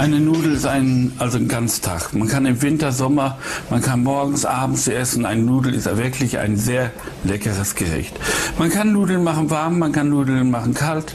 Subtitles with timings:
[0.00, 2.14] Eine Nudel ist ein, also ein Ganztag.
[2.14, 3.36] Man kann im Winter, Sommer,
[3.68, 5.26] man kann morgens, abends essen.
[5.26, 6.90] Eine Nudel ist wirklich ein sehr
[7.22, 8.18] leckeres Gericht.
[8.58, 11.14] Man kann Nudeln machen warm, man kann Nudeln machen kalt.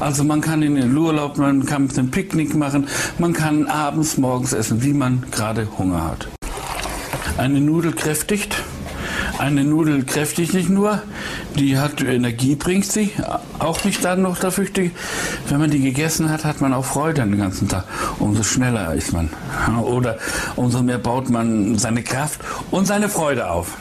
[0.00, 2.88] Also man kann in den Urlaub, man kann ein Picknick machen,
[3.20, 6.26] man kann abends, morgens essen, wie man gerade Hunger hat.
[7.38, 8.56] Eine Nudel kräftigt.
[9.46, 11.00] Eine Nudel kräftigt nicht nur,
[11.54, 13.12] die hat Energie, bringt sie,
[13.60, 14.66] auch nicht dann noch dafür.
[15.48, 17.84] Wenn man die gegessen hat, hat man auch Freude den ganzen Tag.
[18.18, 19.30] Umso schneller ist man.
[19.84, 20.18] Oder
[20.56, 22.40] umso mehr baut man seine Kraft
[22.72, 23.76] und seine Freude auf.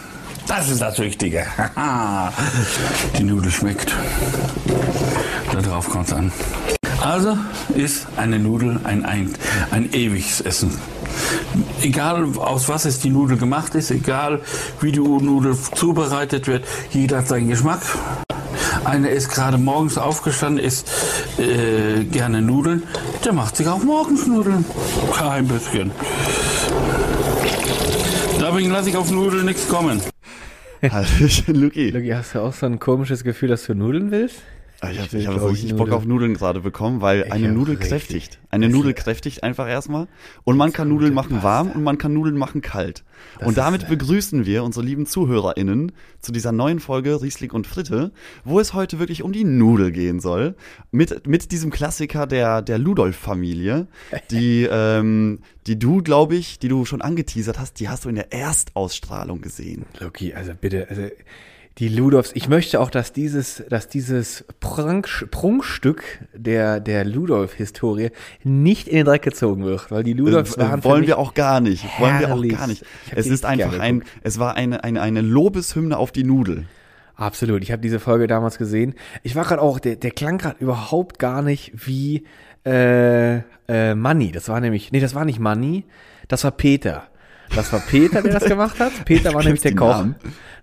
[0.47, 1.47] Das ist das Wichtige.
[3.17, 3.91] die Nudel schmeckt.
[5.51, 6.31] Darauf kommt es an.
[7.01, 7.39] Also
[7.73, 9.33] ist eine Nudel ein, ein,
[9.71, 10.77] ein ewiges Essen.
[11.81, 14.41] Egal aus was es die Nudel gemacht ist, egal
[14.81, 17.81] wie die Nudel zubereitet wird, jeder hat seinen Geschmack.
[18.83, 20.91] Einer ist gerade morgens aufgestanden, isst
[21.39, 22.83] äh, gerne Nudeln,
[23.23, 24.65] der macht sich auch morgens Nudeln.
[25.13, 25.91] Kein bisschen.
[28.39, 30.01] Deswegen lasse ich auf Nudeln nichts kommen.
[30.81, 31.89] Hallöchen, Luki.
[31.89, 34.37] Luki, hast du auch so ein komisches Gefühl, dass du Nudeln willst?
[34.81, 37.75] Ah, ich habe hab so richtig Bock auf Nudeln gerade bekommen, weil ich eine Nudel
[37.75, 37.89] richtig.
[37.89, 38.39] kräftigt.
[38.49, 40.07] Eine Nudel kräftigt einfach erstmal.
[40.43, 43.03] Und man kann Nudeln machen warm und man kann Nudeln machen kalt.
[43.39, 48.11] Das und damit begrüßen wir unsere lieben ZuhörerInnen zu dieser neuen Folge Riesling und Fritte,
[48.43, 50.55] wo es heute wirklich um die Nudel gehen soll.
[50.91, 53.87] Mit, mit diesem Klassiker der, der Ludolf-Familie,
[54.31, 58.15] die, ähm, die du, glaube ich, die du schon angeteasert hast, die hast du in
[58.15, 59.85] der Erstausstrahlung gesehen.
[59.99, 61.07] Loki, also bitte, also
[61.77, 68.11] die Ludolfs, ich möchte auch, dass dieses, dass dieses Prunk, Prunkstück der, der Ludolf-Historie
[68.43, 70.83] nicht in den Dreck gezogen wird, weil die Ludolfs äh, waren.
[70.85, 71.83] Wollen wir auch gar nicht.
[71.99, 72.85] Wollen wir auch gar nicht.
[73.13, 76.65] Es ist einfach ein, es war eine, eine, eine Lobeshymne auf die Nudel.
[77.17, 77.61] Absolut.
[77.61, 78.93] Ich habe diese Folge damals gesehen.
[79.23, 82.23] Ich war gerade auch, der, der klang gerade überhaupt gar nicht wie
[82.65, 83.37] äh,
[83.67, 84.31] äh, Money.
[84.31, 85.83] Das war nämlich, nee, das war nicht Money,
[86.29, 87.03] das war Peter.
[87.53, 88.91] Das war Peter, der das gemacht hat.
[89.05, 89.89] Peter war nämlich der Koch.
[89.89, 90.15] Namen.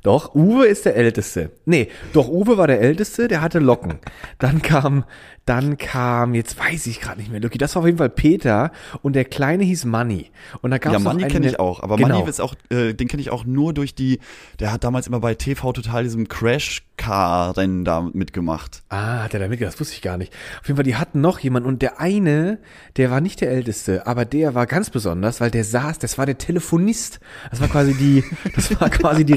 [0.03, 1.53] Doch, Uwe ist der Älteste.
[1.65, 4.01] Nee, doch, Uwe war der Älteste, der hatte Locken.
[4.39, 5.05] Dann kam,
[5.45, 8.71] dann kam, jetzt weiß ich gerade nicht mehr, Lucky, das war auf jeden Fall Peter
[9.03, 10.31] und der Kleine hieß Manny.
[10.61, 12.19] Und da gab's Ja, Manny kenne ich auch, aber genau.
[12.19, 14.21] Manny ist auch, äh, den kenne ich auch nur durch die,
[14.61, 18.83] der hat damals immer bei TV Total diesem Crash Car-Rennen da mitgemacht.
[18.89, 19.75] Ah, hat er da mitgemacht?
[19.75, 20.33] Das wusste ich gar nicht.
[20.61, 22.59] Auf jeden Fall, die hatten noch jemanden und der eine,
[22.97, 26.27] der war nicht der Älteste, aber der war ganz besonders, weil der saß, das war
[26.27, 27.19] der Telefonist.
[27.51, 28.23] Das war quasi die,
[28.55, 29.35] das war quasi die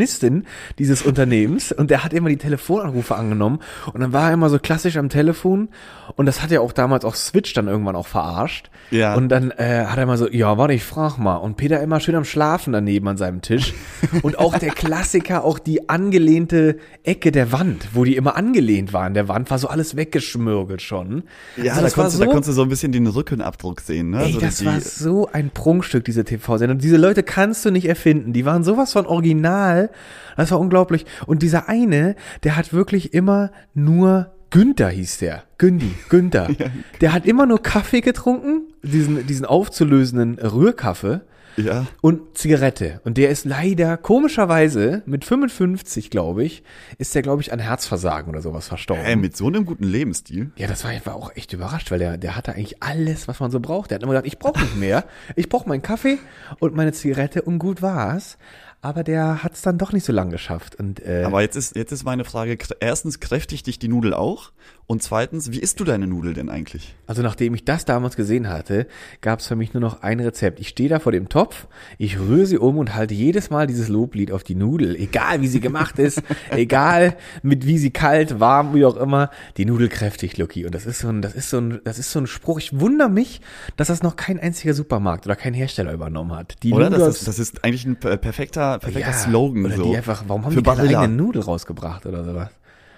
[0.00, 0.46] Rezeptionistin
[0.78, 3.60] dieses Unternehmens und der hat immer die Telefonanrufe angenommen
[3.92, 5.68] und dann war er immer so klassisch am Telefon
[6.16, 8.70] und das hat ja auch damals auch Switch dann irgendwann auch verarscht.
[8.90, 9.14] Ja.
[9.14, 11.36] Und dann äh, hat er immer so, ja, warte, ich frag mal.
[11.36, 13.72] Und Peter immer schön am Schlafen daneben an seinem Tisch.
[14.22, 19.14] und auch der Klassiker, auch die angelehnte Ecke der Wand, wo die immer angelehnt waren.
[19.14, 21.24] Der Wand war so alles weggeschmürgelt schon.
[21.56, 24.10] Ja, also da, konntest, so, da konntest du so ein bisschen den Rückenabdruck sehen.
[24.10, 24.24] Ne?
[24.24, 26.78] Ey, so das die, war so ein Prunkstück, diese TV-Sendung.
[26.78, 28.32] Diese Leute kannst du nicht erfinden.
[28.32, 29.89] Die waren sowas von original.
[30.36, 31.06] Das war unglaublich.
[31.26, 35.44] Und dieser eine, der hat wirklich immer nur Günther hieß der.
[35.58, 36.48] Gündi, Günther.
[36.58, 36.66] Ja.
[37.00, 41.20] Der hat immer nur Kaffee getrunken, diesen, diesen aufzulösenden Rührkaffee.
[41.56, 41.86] Ja.
[42.00, 43.00] Und Zigarette.
[43.04, 46.62] Und der ist leider, komischerweise, mit 55, glaube ich,
[46.98, 49.04] ist der, glaube ich, an Herzversagen oder sowas verstorben.
[49.04, 50.52] Äh, mit so einem guten Lebensstil.
[50.56, 53.40] Ja, das war, ich war auch echt überrascht, weil der, der hatte eigentlich alles, was
[53.40, 53.90] man so braucht.
[53.90, 55.04] Der hat immer gesagt, ich brauche nicht mehr.
[55.36, 56.18] Ich brauche meinen Kaffee
[56.58, 58.38] und meine Zigarette und gut war's
[58.82, 60.76] aber der hat es dann doch nicht so lang geschafft.
[60.76, 64.52] Und, äh, aber jetzt ist, jetzt ist meine Frage, erstens, kräftigt dich die Nudel auch?
[64.86, 66.96] Und zweitens, wie isst du deine Nudel denn eigentlich?
[67.06, 68.88] Also nachdem ich das damals gesehen hatte,
[69.20, 70.58] gab es für mich nur noch ein Rezept.
[70.58, 73.86] Ich stehe da vor dem Topf, ich rühre sie um und halte jedes Mal dieses
[73.86, 76.20] Loblied auf die Nudel, egal wie sie gemacht ist,
[76.50, 80.66] egal mit wie sie kalt, warm, wie auch immer, die Nudel kräftig, Lucky.
[80.66, 82.58] Und das ist so ein, das ist so ein, das ist so ein Spruch.
[82.58, 83.42] Ich wundere mich,
[83.76, 86.60] dass das noch kein einziger Supermarkt oder kein Hersteller übernommen hat.
[86.64, 86.90] Die oder?
[86.90, 89.66] Das ist, das ist eigentlich ein perfekter, perfekter ja, Slogan.
[89.66, 89.82] Oder so.
[89.84, 92.48] die einfach, warum haben Für die keine eigene Nudel rausgebracht oder sowas?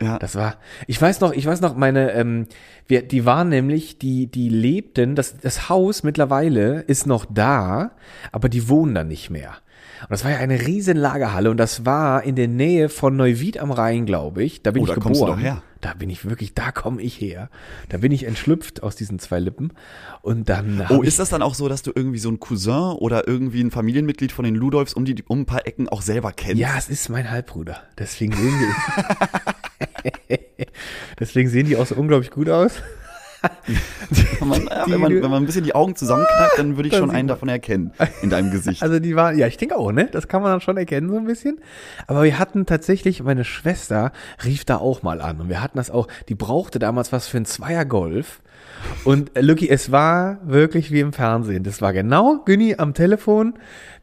[0.01, 0.19] Ja.
[0.19, 0.57] Das war,
[0.87, 2.47] ich weiß noch, ich weiß noch, meine, ähm,
[2.89, 7.93] wir, die waren nämlich, die, die lebten, das, das Haus mittlerweile ist noch da,
[8.33, 9.53] aber die wohnen da nicht mehr.
[10.03, 13.59] Und das war ja eine riesen Lagerhalle und das war in der Nähe von Neuwied
[13.59, 14.63] am Rhein, glaube ich.
[14.63, 15.15] Da bin oh, ich da geboren.
[15.15, 15.63] Kommst du doch her.
[15.83, 17.51] Da bin ich wirklich, da komme ich her.
[17.89, 19.73] Da bin ich entschlüpft aus diesen zwei Lippen.
[20.23, 20.87] Und dann.
[20.91, 23.73] Oh, ist das dann auch so, dass du irgendwie so ein Cousin oder irgendwie ein
[23.73, 26.61] Familienmitglied von den Ludolfs um die um ein paar Ecken auch selber kennst?
[26.61, 27.83] Ja, es ist mein Halbbruder.
[27.99, 30.39] Deswegen sehen die.
[31.19, 32.81] Deswegen sehen die auch so unglaublich gut aus.
[34.41, 37.11] Man, ja, wenn, man, wenn man ein bisschen die Augen zusammenknackt, dann würde ich schon
[37.11, 37.93] einen davon erkennen
[38.23, 38.83] in deinem Gesicht.
[38.83, 40.09] Also die waren, ja, ich denke auch, ne?
[40.11, 41.61] Das kann man dann schon erkennen so ein bisschen.
[42.07, 44.13] Aber wir hatten tatsächlich, meine Schwester
[44.45, 47.39] rief da auch mal an und wir hatten das auch, die brauchte damals was für
[47.39, 48.43] ein Zweier Golf
[49.05, 51.65] Und äh, Lucky, es war wirklich wie im Fernsehen.
[51.65, 53.55] Das war genau Günni am Telefon.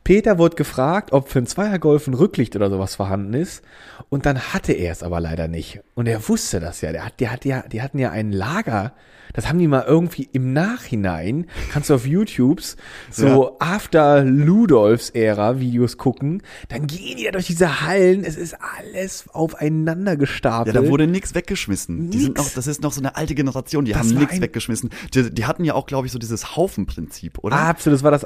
[0.04, 3.64] Peter wurde gefragt, ob für ein Zweiergolf ein Rücklicht oder sowas vorhanden ist.
[4.10, 5.82] Und dann hatte er es aber leider nicht.
[5.94, 6.92] Und er wusste das ja.
[6.92, 8.94] Der hat, der hat ja, die hatten ja ein Lager.
[9.34, 12.78] Das haben die mal irgendwie im Nachhinein, kannst du auf YouTubes,
[13.12, 13.52] so ja.
[13.60, 16.42] After Ludolfs Ära Videos gucken.
[16.70, 18.24] Dann gehen die da durch diese Hallen.
[18.24, 20.76] Es ist alles aufeinander gestapelt.
[20.76, 22.06] Ja, da wurde nichts weggeschmissen.
[22.06, 22.12] Nix.
[22.12, 23.86] Die sind noch, das ist noch so eine alte Generation.
[23.86, 24.90] Die das haben nichts weggeschmissen.
[25.14, 27.56] Die, die, hatten ja auch, glaube ich, so dieses Haufenprinzip, oder?
[27.56, 27.98] Absolut.
[27.98, 28.26] Das war das.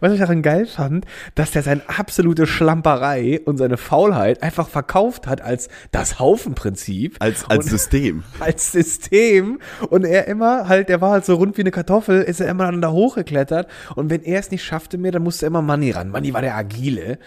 [0.00, 5.26] Was ich daran geil fand, dass der seine absolute Schlamperei und seine Faulheit einfach verkauft
[5.26, 7.16] hat als das Haufenprinzip.
[7.20, 8.24] Als, als System.
[8.40, 9.60] Als System.
[9.88, 12.64] Und er immer halt, der war halt so rund wie eine Kartoffel, ist er immer
[12.64, 13.68] dann da hochgeklettert.
[13.94, 16.10] Und wenn er es nicht schaffte mehr, dann musste immer Money ran.
[16.10, 17.18] Money war der Agile.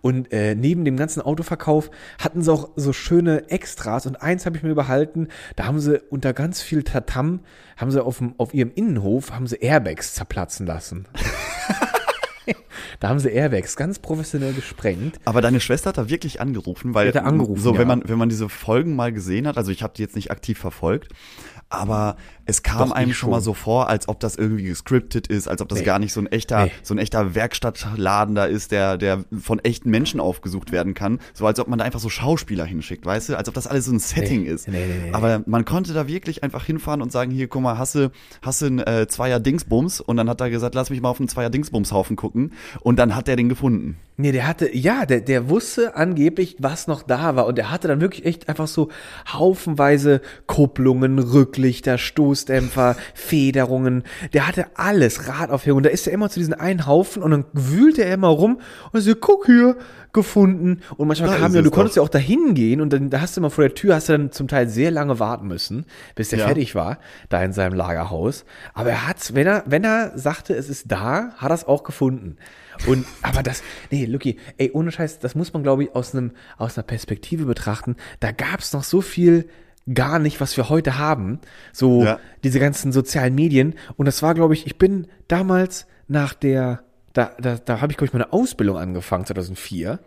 [0.00, 1.90] Und äh, neben dem ganzen Autoverkauf
[2.22, 4.06] hatten sie auch so schöne Extras.
[4.06, 7.40] Und eins habe ich mir überhalten, da haben sie unter ganz viel Tatam,
[7.76, 11.06] haben sie auf, dem, auf ihrem Innenhof, haben sie Airbags zerplatzen lassen.
[13.00, 15.18] da haben sie Airbags ganz professionell gesprengt.
[15.24, 17.96] Aber deine Schwester hat da wirklich angerufen, weil angerufen, so wenn ja.
[17.96, 20.58] man wenn man diese Folgen mal gesehen hat, also ich habe die jetzt nicht aktiv
[20.58, 21.12] verfolgt,
[21.68, 25.48] aber es kam Doch, einem schon mal so vor, als ob das irgendwie gescriptet ist,
[25.48, 25.84] als ob das nee.
[25.84, 26.72] gar nicht so ein echter, nee.
[26.84, 31.18] so ein echter Werkstattladen da ist, der, der von echten Menschen aufgesucht werden kann.
[31.34, 33.36] So als ob man da einfach so Schauspieler hinschickt, weißt du?
[33.36, 34.48] Als ob das alles so ein Setting nee.
[34.48, 34.68] ist.
[35.12, 38.12] Aber man konnte da wirklich einfach hinfahren und sagen, hier, guck mal, hast du,
[38.42, 40.00] hast du einen äh, Zweier Dingsbums?
[40.00, 42.35] Und dann hat er gesagt, lass mich mal auf einen Zweier Dingsbumshaufen gucken.
[42.80, 43.96] Und dann hat er den gefunden.
[44.18, 47.46] Nee, der hatte, ja, der, der wusste angeblich, was noch da war.
[47.46, 48.88] Und der hatte dann wirklich echt einfach so
[49.30, 54.04] haufenweise Kupplungen, Rücklichter, Stoßdämpfer, Federungen.
[54.32, 55.78] Der hatte alles, Radaufhängung.
[55.78, 58.60] Und da ist er immer zu diesen einen Haufen und dann wühlte er immer rum
[58.92, 59.76] und so, guck hier,
[60.16, 60.82] gefunden.
[60.96, 63.36] Und manchmal da kam ja, du konntest ja auch dahin gehen und dann da hast
[63.36, 65.84] du immer vor der Tür, hast du dann zum Teil sehr lange warten müssen,
[66.16, 66.46] bis der ja.
[66.46, 66.98] fertig war,
[67.28, 68.44] da in seinem Lagerhaus.
[68.74, 71.84] Aber er hat's, wenn er, wenn er sagte, es ist da, hat er es auch
[71.84, 72.38] gefunden.
[72.86, 76.32] Und, aber das, nee, Lucky, ey, ohne Scheiß, das muss man, glaube ich, aus einem,
[76.56, 77.94] aus einer Perspektive betrachten.
[78.18, 79.48] Da gab's noch so viel
[79.92, 81.38] gar nicht, was wir heute haben.
[81.72, 82.18] So, ja.
[82.42, 83.74] diese ganzen sozialen Medien.
[83.96, 86.82] Und das war, glaube ich, ich bin damals nach der,
[87.16, 89.98] da, da, da habe ich, glaube ich, meine Ausbildung angefangen, 2004,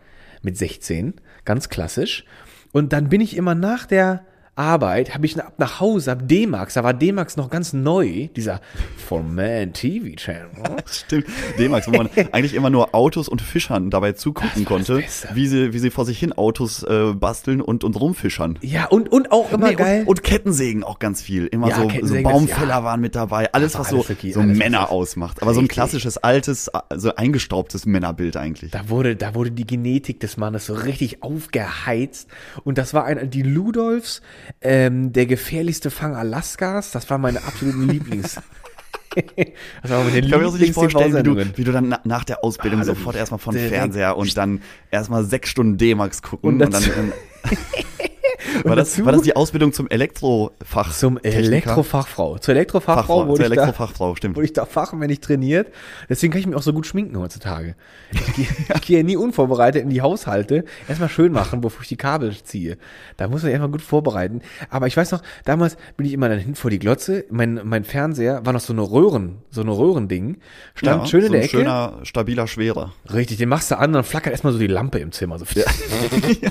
[0.42, 1.14] mit 16,
[1.44, 2.24] ganz klassisch.
[2.72, 4.24] Und dann bin ich immer nach der,
[4.60, 8.60] Arbeit habe ich ab nach Hause, ab D-Max, da war D-Max noch ganz neu, dieser
[9.08, 10.50] For Man TV Channel.
[10.86, 11.26] Stimmt,
[11.58, 15.02] D-Max, wo man eigentlich immer nur Autos und Fischern dabei zugucken konnte,
[15.32, 18.58] wie sie, wie sie vor sich hin Autos äh, basteln und, und rumfischern.
[18.60, 20.00] Ja, und, und auch immer nee, geil.
[20.02, 21.46] Und, und, Kettensägen auch ganz viel.
[21.46, 22.84] Immer ja, so, so Baumfäller ja.
[22.84, 25.40] waren mit dabei, alles, was so, okay, so alles Männer was ausmacht.
[25.40, 25.54] Aber Richtig.
[25.54, 28.72] so ein klassisches, altes, so eingestaubtes Männerbild eigentlich.
[28.72, 32.28] Da wurde, da wurde die Genetik des Mannes so richtig aufgeheizt.
[32.64, 34.20] Und das war ein, die Ludolfs,
[34.60, 38.40] ähm, der gefährlichste Fang Alaskas, das war meine absoluten Lieblings.
[39.82, 42.44] das war meine ich kann mir nicht vorstellen, wie du, wie du dann nach der
[42.44, 46.72] Ausbildung ah, sofort erstmal von Fernseher und dann erstmal sechs Stunden D-Max gucken und, und
[46.72, 46.82] dann
[48.64, 50.92] war, das, war das die Ausbildung zum Elektrofach?
[50.92, 52.38] Zum Elektrofachfrau.
[52.38, 54.36] Zur Elektrofachfrau Fachfrau, wurde, zur ich Elektrofachfrau, da, stimmt.
[54.36, 54.66] wurde ich da
[55.08, 55.68] ich trainiert.
[56.08, 57.74] Deswegen kann ich mich auch so gut schminken heutzutage.
[58.12, 60.64] Ich gehe, ich gehe nie unvorbereitet in die Haushalte.
[60.88, 62.76] Erstmal schön machen, bevor ich die Kabel ziehe.
[63.16, 64.42] Da muss man erstmal gut vorbereiten.
[64.68, 67.24] Aber ich weiß noch, damals bin ich immer dann hin vor die Glotze.
[67.30, 70.38] Mein, mein Fernseher war noch so eine Röhren, so eine Röhrending.
[70.74, 71.58] Stand ja, schön in so der Ecke.
[71.58, 72.92] schöner, stabiler, schwerer.
[73.12, 75.38] Richtig, den machst du an, dann flackert erstmal so die Lampe im Zimmer.
[75.38, 75.44] So.
[75.54, 75.64] Ja.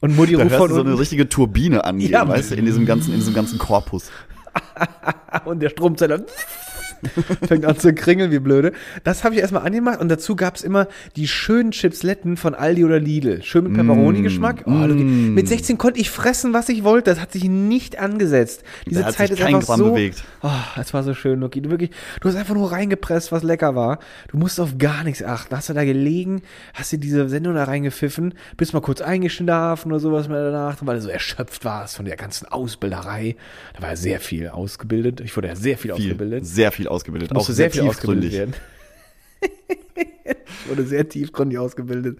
[0.00, 2.86] Und Mutti da ruft von so eine richtige Turbine angehen, ja, weißt du, in diesem
[2.86, 4.10] ganzen, in diesem ganzen Korpus.
[5.44, 6.20] und der Stromzähler
[7.46, 8.72] Fängt an zu kringeln, wie blöde.
[9.04, 12.98] Das habe ich erstmal angemacht und dazu gab's immer die schönen Chipsletten von Aldi oder
[12.98, 13.42] Lidl.
[13.42, 14.64] Schön mit Pepperoni-Geschmack.
[14.66, 15.34] Oh, mm.
[15.34, 17.10] Mit 16 konnte ich fressen, was ich wollte.
[17.10, 18.62] Das hat sich nicht angesetzt.
[18.86, 19.90] Diese da Zeit ist einfach Gramm so.
[19.92, 20.24] Bewegt.
[20.42, 21.60] Oh, das war so schön, Loki.
[21.60, 21.90] Du wirklich,
[22.20, 23.98] du hast einfach nur reingepresst, was lecker war.
[24.28, 25.56] Du musst auf gar nichts achten.
[25.56, 26.42] Hast du da gelegen,
[26.74, 30.96] hast dir diese Sendung da reingepfiffen, bist mal kurz eingeschlafen oder sowas mehr danach, weil
[30.96, 33.36] du so erschöpft warst von der ganzen Ausbilderei.
[33.74, 35.20] Da war ja sehr viel ausgebildet.
[35.20, 36.46] Ich wurde ja sehr viel, viel ausgebildet.
[36.46, 37.34] Sehr viel ausgebildet.
[37.34, 38.54] Auch sehr, sehr viel ausgebildet werden.
[40.68, 42.18] wurde sehr tiefgründig ausgebildet.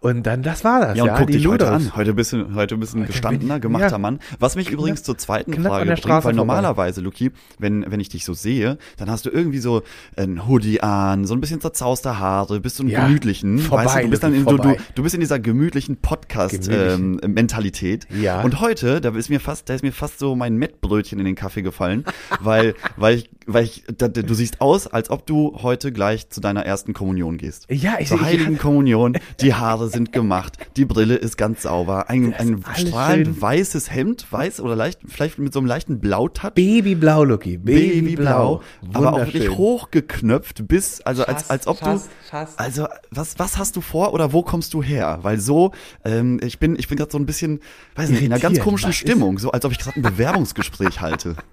[0.00, 0.96] Und dann, das war das.
[0.96, 1.94] Ja, und ja, guck dich heute an.
[1.96, 3.98] Heute bist du, heute ein gestandener, gemachter ja.
[3.98, 4.20] Mann.
[4.38, 6.32] Was mich knapp, übrigens zur zweiten Frage bringt, weil vorbei.
[6.32, 9.82] normalerweise, Luki, wenn, wenn ich dich so sehe, dann hast du irgendwie so
[10.16, 13.96] ein Hoodie an, so ein bisschen zerzauste Haare, bist du ein ja, gemütlichen, vorbei, weißt
[13.96, 18.06] du, du bist dann in, du, du, du bist in dieser gemütlichen Podcast-Mentalität.
[18.10, 18.42] Ähm, ja.
[18.42, 21.34] Und heute, da ist mir fast, da ist mir fast so mein Mettbrötchen in den
[21.34, 22.04] Kaffee gefallen,
[22.40, 26.40] weil, weil ich weil ich, da, du siehst aus, als ob du heute gleich zu
[26.40, 27.64] deiner ersten Kommunion gehst.
[27.80, 32.10] Ja, ich Zur ich- heiligen Kommunion, die Haare sind gemacht, die Brille ist ganz sauber,
[32.10, 33.40] ein, ein strahlend schön.
[33.42, 36.50] weißes Hemd, weiß oder leicht, vielleicht mit so einem leichten Blautouch.
[36.54, 37.56] Babyblau, Lucky.
[37.58, 42.52] Babyblau, aber auch wirklich hochgeknöpft bis, also als, Schatz, als ob Schatz, du, Schatz.
[42.56, 45.18] also was, was hast du vor oder wo kommst du her?
[45.22, 45.72] Weil so,
[46.04, 47.60] ähm, ich bin, ich bin gerade so ein bisschen,
[47.94, 51.36] weiß nicht, in einer ganz komischen Stimmung, so als ob ich gerade ein Bewerbungsgespräch halte.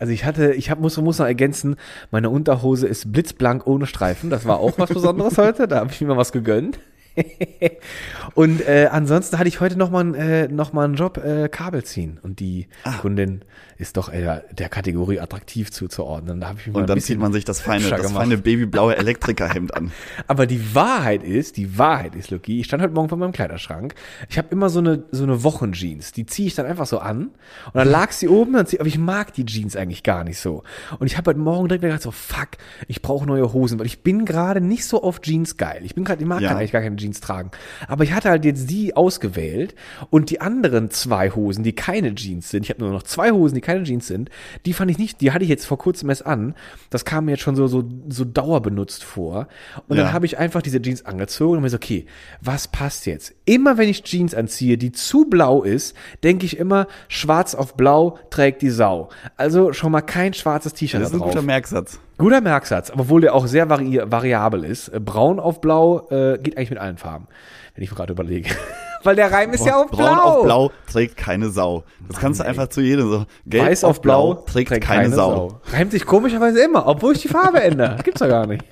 [0.00, 1.76] Also ich hatte, ich hab, muss, muss noch ergänzen,
[2.10, 4.28] meine Unterhose ist blitzblank ohne Streifen.
[4.28, 5.51] Das war auch was Besonderes heute.
[5.58, 6.78] Da habe ich mir was gegönnt.
[8.34, 11.48] und äh, ansonsten hatte ich heute noch mal, einen, äh, noch mal einen Job äh,
[11.48, 12.18] Kabel ziehen.
[12.22, 12.92] Und die Ah.
[12.98, 13.42] Kundin
[13.78, 16.40] ist doch eher der Kategorie attraktiv zuzuordnen.
[16.40, 18.22] Da ich mich Und dann zieht man sich das feine, das gemacht.
[18.22, 19.90] feine babyblaue Elektrikerhemd an.
[20.28, 23.94] Aber die Wahrheit ist, die Wahrheit ist, Lucky, ich stand heute Morgen vor meinem Kleiderschrank.
[24.28, 27.22] Ich habe immer so eine so eine Wochenjeans, die ziehe ich dann einfach so an
[27.26, 30.38] und dann lag sie oben, dann zieh, aber ich mag die Jeans eigentlich gar nicht
[30.38, 30.62] so.
[30.98, 32.50] Und ich habe heute Morgen direkt gedacht so, fuck,
[32.88, 35.80] ich brauche neue Hosen, weil ich bin gerade nicht so auf Jeans geil.
[35.84, 36.50] Ich bin gerade, ich mag Ja.
[36.56, 37.50] eigentlich gar keine Jeans tragen.
[37.88, 39.74] Aber ich hatte halt jetzt die ausgewählt
[40.10, 43.54] und die anderen zwei Hosen, die keine Jeans sind, ich habe nur noch zwei Hosen,
[43.56, 44.30] die keine Jeans sind,
[44.66, 46.54] die fand ich nicht, die hatte ich jetzt vor kurzem erst an.
[46.90, 49.48] Das kam mir jetzt schon so, so, so dauerbenutzt vor.
[49.88, 50.04] Und Ja.
[50.04, 52.06] dann habe ich einfach diese Jeans angezogen und mir so, okay,
[52.40, 53.34] was passt jetzt?
[53.44, 58.18] Immer wenn ich Jeans anziehe, die zu blau ist, denke ich immer, schwarz auf blau
[58.30, 59.08] trägt die Sau.
[59.36, 61.30] Also schon mal kein schwarzes T-Shirt Das da ist ein drauf.
[61.32, 61.98] guter Merksatz.
[62.22, 64.86] Guter Merksatz, obwohl der auch sehr vari variabel ist.
[64.86, 67.26] Äh, Braun auf blau äh, geht eigentlich mit allen Farben,
[67.74, 68.48] wenn ich mir gerade überlege.
[69.02, 70.04] Weil der Reim ist ja auf blau.
[70.04, 71.82] Braun auf blau trägt keine Sau.
[72.06, 73.26] Das kannst du einfach zu jedem so.
[73.44, 75.60] Gelb Weiß auf blau trägt, keine, Sau.
[75.72, 77.96] Reimt sich komischerweise immer, obwohl ich die Farbe ändere.
[78.04, 78.64] Gibt's doch gar nicht.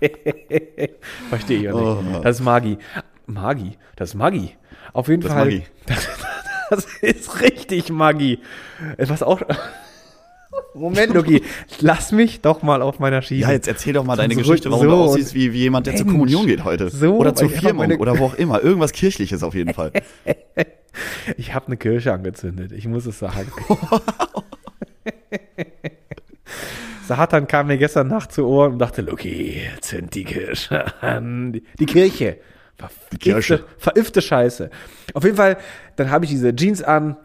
[1.28, 2.16] Verstehe ich auch nicht.
[2.16, 2.20] Oh.
[2.20, 2.78] Das ist Magie.
[3.26, 4.56] Magie, das ist Magie.
[4.92, 5.44] Auf jeden Das ist Fall.
[5.44, 5.64] Magie.
[5.86, 6.08] Das,
[6.70, 8.40] das ist richtig Magie.
[8.98, 9.40] Was auch.
[10.74, 11.42] Moment, Luki,
[11.80, 13.40] lass mich doch mal auf meiner Schiene.
[13.42, 15.86] Ja, jetzt erzähl doch mal deine So- Geschichte, warum so du aussiehst wie, wie jemand,
[15.86, 16.14] der zur Mensch.
[16.14, 16.88] Kommunion geht heute.
[16.90, 18.62] So, oder zur Firmung oder wo auch immer.
[18.62, 19.92] Irgendwas Kirchliches auf jeden Fall.
[21.36, 23.52] Ich habe eine Kirche angezündet, ich muss es sagen.
[27.06, 31.52] Satan kam mir gestern Nacht zu Ohren und dachte, Luki, zünd die Kirche an.
[31.78, 32.38] Die- Kirche.
[33.12, 33.64] Die Kirche.
[33.78, 34.70] Verirfte Scheiße.
[35.14, 35.56] Auf jeden Fall,
[35.96, 37.16] dann habe ich diese Jeans an,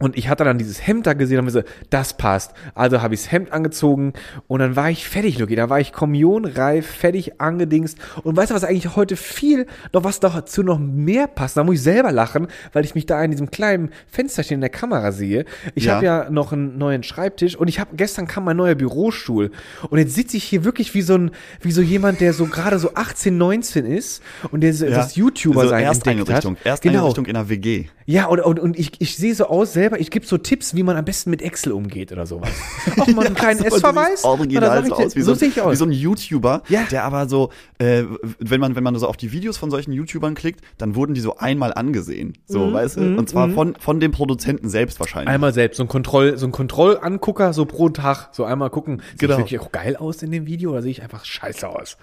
[0.00, 2.52] und ich hatte dann dieses Hemd da gesehen und mir so, das passt.
[2.74, 4.12] Also habe ich das Hemd angezogen
[4.48, 5.54] und dann war ich fertig, Luki.
[5.54, 7.98] Da war ich kommunionreif, fertig angedingst.
[8.24, 11.56] Und weißt du, was eigentlich heute viel, noch was dazu noch mehr passt?
[11.56, 14.70] Da muss ich selber lachen, weil ich mich da in diesem kleinen Fensterchen in der
[14.70, 15.44] Kamera sehe.
[15.76, 15.94] Ich Ja.
[15.94, 19.52] habe ja noch einen neuen Schreibtisch und ich habe, gestern kam mein neuer Bürostuhl.
[19.90, 22.78] Und jetzt sitze ich hier wirklich wie so ein, wie so jemand, der so gerade
[22.80, 26.16] so 18, 19 ist und der so, das YouTuber so sein entdeckt hat.
[26.16, 26.56] Ersteinrichtung.
[26.64, 27.86] Ersteinrichtung in einer WG.
[28.06, 30.82] Ja, und, und, und ich, ich sehe so aus selber, ich gebe so Tipps, wie
[30.82, 32.50] man am besten mit Excel umgeht oder sowas.
[32.98, 34.24] Auch mal einen kleinen Ja, so, S-Verweis.
[34.24, 35.78] Original so aus, wie so so, sehe ich wie aus.
[35.78, 36.82] so ein YouTuber, Ja.
[36.90, 38.04] der aber so, äh,
[38.38, 41.20] wenn man, wenn man so auf die Videos von solchen YouTubern klickt, dann wurden die
[41.20, 42.34] so einmal angesehen.
[42.46, 43.16] So, weißt du?
[43.16, 45.28] Und zwar von, von dem Produzenten selbst wahrscheinlich.
[45.28, 49.20] Einmal selbst, so ein Kontroll, so ein Kontrollangucker, so pro Tag, so einmal gucken, sieht
[49.20, 49.32] Genau.
[49.34, 51.96] ich wirklich auch geil aus in dem Video oder sehe ich einfach scheiße aus?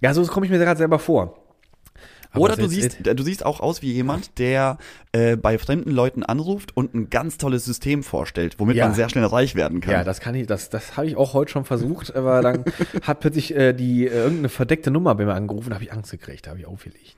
[0.00, 1.38] Ja, so komme ich mir gerade selber vor.
[2.32, 4.78] Aber Oder du siehst, du siehst auch aus wie jemand, der
[5.12, 8.86] äh, bei fremden Leuten anruft und ein ganz tolles System vorstellt, womit Ja.
[8.86, 9.92] man sehr schnell reich werden kann.
[9.92, 12.64] Ja, das kann ich, das, das habe ich auch heute schon versucht, aber dann
[13.02, 16.46] hat plötzlich äh, die äh, irgendeine verdeckte Nummer bei mir angerufen, habe ich Angst gekriegt,
[16.46, 17.16] da habe ich aufgelegt.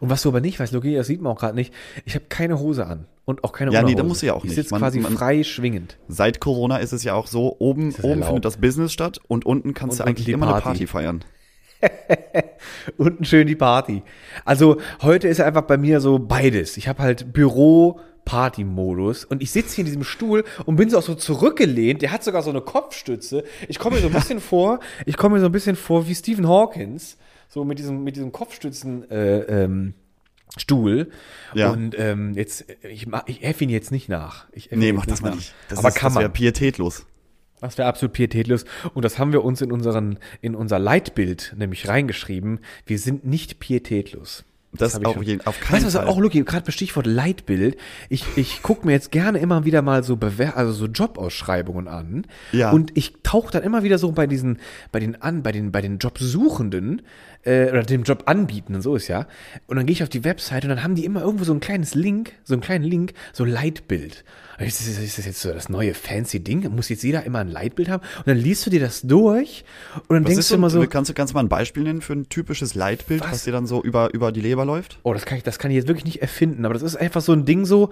[0.00, 1.72] Und was du aber nicht weißt, Logi, das sieht man auch gerade nicht,
[2.04, 4.38] ich habe keine Hose an und auch keine Ja, nee, da musst du ja auch
[4.42, 4.56] ich nicht.
[4.56, 5.96] sitze Man- quasi man- frei schwingend.
[6.08, 8.26] Seit Corona ist es ja auch so, oben, oben erlaubt.
[8.26, 10.60] findet das Business statt und unten kannst Und du eigentlich immer eine.
[10.60, 11.24] Party feiern.
[12.96, 14.02] Unten schön die Party.
[14.44, 16.76] Also heute ist einfach bei mir so beides.
[16.76, 20.98] Ich habe halt Büro, Party-Modus und ich sitze hier in diesem Stuhl und bin so
[20.98, 22.02] auch so zurückgelehnt.
[22.02, 23.42] Der hat sogar so eine Kopfstütze.
[23.68, 26.14] Ich komme mir so ein bisschen vor, ich komme mir so ein bisschen vor wie
[26.14, 27.16] Stephen Hawkins,
[27.48, 29.94] so mit diesem mit diesem Kopfstützen äh, ähm,
[30.56, 31.10] Stuhl.
[31.54, 31.70] Ja.
[31.70, 34.46] Und ähm, jetzt ich ich äff ihn jetzt nicht nach.
[34.52, 35.54] Ich Nee, mach das mal nicht.
[35.68, 36.32] Das Aber ist, kann das man.
[36.32, 37.06] pietätlos.
[37.60, 38.64] Das wäre absolut pietätlos.
[38.94, 42.60] Und das haben wir uns in unseren, in unser Leitbild nämlich reingeschrieben.
[42.86, 44.44] Wir sind nicht pietätlos.
[44.72, 46.06] Das ich auf jeden- auf Weißt keinen du, was Fall.
[46.08, 47.78] auch Lucky, gerade bei Stichwort Leitbild.
[48.10, 52.26] Ich, ich gucke mir jetzt gerne immer wieder mal so Bewer also so Jobausschreibungen an.
[52.52, 52.70] Ja.
[52.70, 54.58] Und ich tauche dann immer wieder so bei diesen,
[54.92, 57.00] bei den an, bei den, bei den Jobsuchenden,
[57.44, 59.26] äh, oder dem Job anbietenden, so ist ja.
[59.68, 61.60] Und dann gehe ich auf die Webseite und dann haben die immer irgendwo so ein
[61.60, 64.22] kleines Link, so einen kleinen Link, so Leitbild.
[64.58, 66.68] Ist das, ist das jetzt so das neue fancy Ding?
[66.74, 68.02] Muss jetzt jeder immer ein Leitbild haben?
[68.18, 69.64] Und dann liest du dir das durch
[70.08, 72.00] und dann Was denkst du immer so, kannst du kannst du mal ein Beispiel nennen
[72.00, 73.44] für ein typisches Leitbild, was, Was?
[73.44, 74.98] dir dann so über, über die Leber läuft?
[75.04, 77.20] Oh, das kann ich, das kann ich jetzt wirklich nicht erfinden, aber das ist einfach
[77.20, 77.90] so ein Ding so,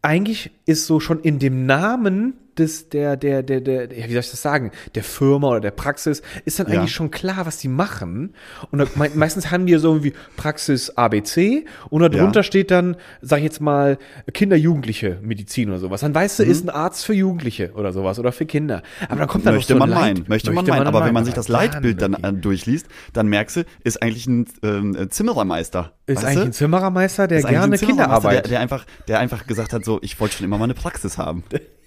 [0.00, 4.30] eigentlich ist so schon in dem Namen des, der, der, der, der, wie soll ich
[4.30, 6.80] das sagen, der Firma oder der Praxis, ist dann Ja.
[6.80, 8.34] eigentlich schon klar, was die machen.
[8.72, 12.42] Und mei- meistens haben die so irgendwie Praxis ABC und darunter Ja.
[12.44, 13.96] steht dann, sag ich jetzt mal,
[14.32, 15.97] Kinder-Jugendliche Medizin oder sowas.
[16.00, 16.50] Dann weißt du, Mhm.
[16.50, 18.82] ist ein Arzt für Jugendliche oder sowas oder für Kinder.
[19.08, 20.86] Aber dann kommt dann Möchte noch so ein man meinen, möchte man meinen.
[20.86, 24.46] Aber wenn man sich das Leitbild dann äh, durchliest, dann merkst du, ist eigentlich ein
[24.62, 25.92] ähm, Zimmerermeister.
[26.06, 26.44] ist weißt eigentlich du?
[26.46, 29.84] ein Zimmerermeister, der Ist gerne ein Zimmerermeister, Kinderarbeit, Der, der, einfach, der einfach gesagt hat,
[29.84, 31.44] so, ich wollte schon immer mal eine Praxis haben.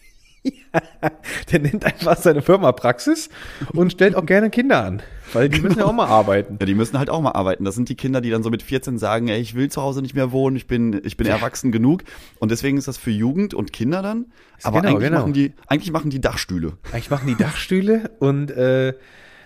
[1.51, 3.29] der nennt einfach seine Firma Praxis
[3.73, 5.01] und stellt auch gerne Kinder an,
[5.33, 6.57] weil die müssen ja auch mal arbeiten.
[6.59, 7.63] Ja, die müssen halt auch mal arbeiten.
[7.63, 10.01] Das sind die Kinder, die dann so mit 14 sagen, ey, ich will zu Hause
[10.01, 12.03] nicht mehr wohnen, ich bin, ich bin erwachsen genug.
[12.39, 14.27] Und deswegen ist das für Jugend und Kinder dann.
[14.63, 15.19] Aber Genau, eigentlich, genau.
[15.19, 16.73] Machen die, eigentlich machen die Dachstühle.
[16.91, 18.93] Eigentlich machen die Dachstühle und äh,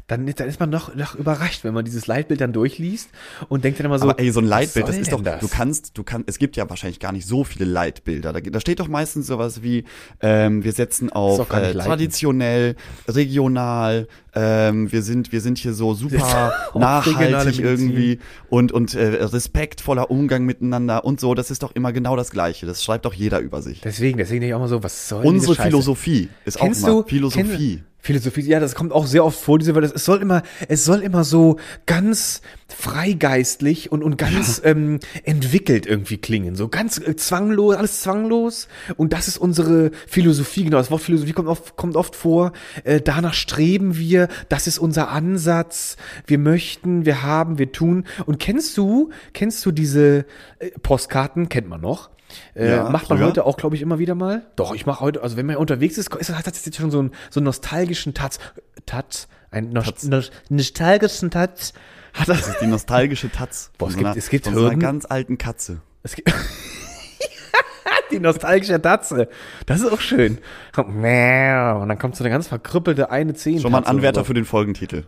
[0.07, 3.09] dann, dann ist man noch, noch überrascht, wenn man dieses Leitbild dann durchliest
[3.49, 5.39] und denkt dann immer so, Aber ey, so ein Leitbild, das ist doch, das?
[5.39, 8.31] du kannst, du kannst, es gibt ja wahrscheinlich gar nicht so viele Leitbilder.
[8.31, 9.85] Da, da steht doch meistens sowas wie,
[10.21, 12.75] ähm, wir setzen auf äh, traditionell,
[13.07, 18.19] regional, ähm, wir sind, wir sind hier so super nachhaltig irgendwie
[18.49, 21.33] und, und äh, respektvoller Umgang miteinander und so.
[21.33, 22.67] Das ist doch immer genau das Gleiche.
[22.67, 23.81] Das schreibt doch jeder über sich.
[23.81, 25.55] Deswegen, deswegen denke ich auch mal so, was soll Unsere?
[25.55, 27.77] Philosophie ist Kennst auch immer du Philosophie.
[27.77, 30.43] Kenn, Philosophie, ja, das kommt auch sehr oft vor, diese, weil das, es soll immer,
[30.67, 31.57] es soll immer so
[31.87, 38.67] ganz freigeistlich und, und ganz ähm, entwickelt irgendwie klingen, so ganz äh, zwanglos, alles zwanglos.
[38.95, 40.77] Und das ist unsere Philosophie, genau.
[40.77, 42.51] Das Wort Philosophie kommt oft, kommt oft vor.
[42.83, 45.97] Äh, danach streben wir, das ist unser Ansatz.
[46.27, 48.03] Wir möchten, wir haben, wir tun.
[48.27, 50.25] Und kennst du, kennst du diese
[50.59, 51.49] äh, Postkarten?
[51.49, 52.11] Kennt man noch?
[52.55, 53.27] Äh, Ja, macht man früher.
[53.27, 54.45] heute auch, glaube ich, immer wieder mal.
[54.55, 56.99] Doch, ich mache heute, also wenn man unterwegs ist, ist hat das jetzt schon so
[56.99, 58.37] einen, so einen nostalgischen Touch.
[58.85, 59.27] Touch?
[59.51, 61.73] Ein nos nos nostalgischen Touch.
[62.13, 62.39] Hat das.
[62.39, 63.71] Das ist die nostalgische Taz.
[63.77, 65.81] Boah, es von gibt- so einer, es gibt von so einer ganz alten Katze.
[66.03, 66.33] Es gibt
[68.11, 69.27] die nostalgische Tatze.
[69.65, 70.37] Das ist auch schön.
[70.77, 73.59] Und dann kommt so eine ganz verkrüppelte eine Zehn.
[73.59, 75.03] Schon mal ein Anwärter für den Folgentitel.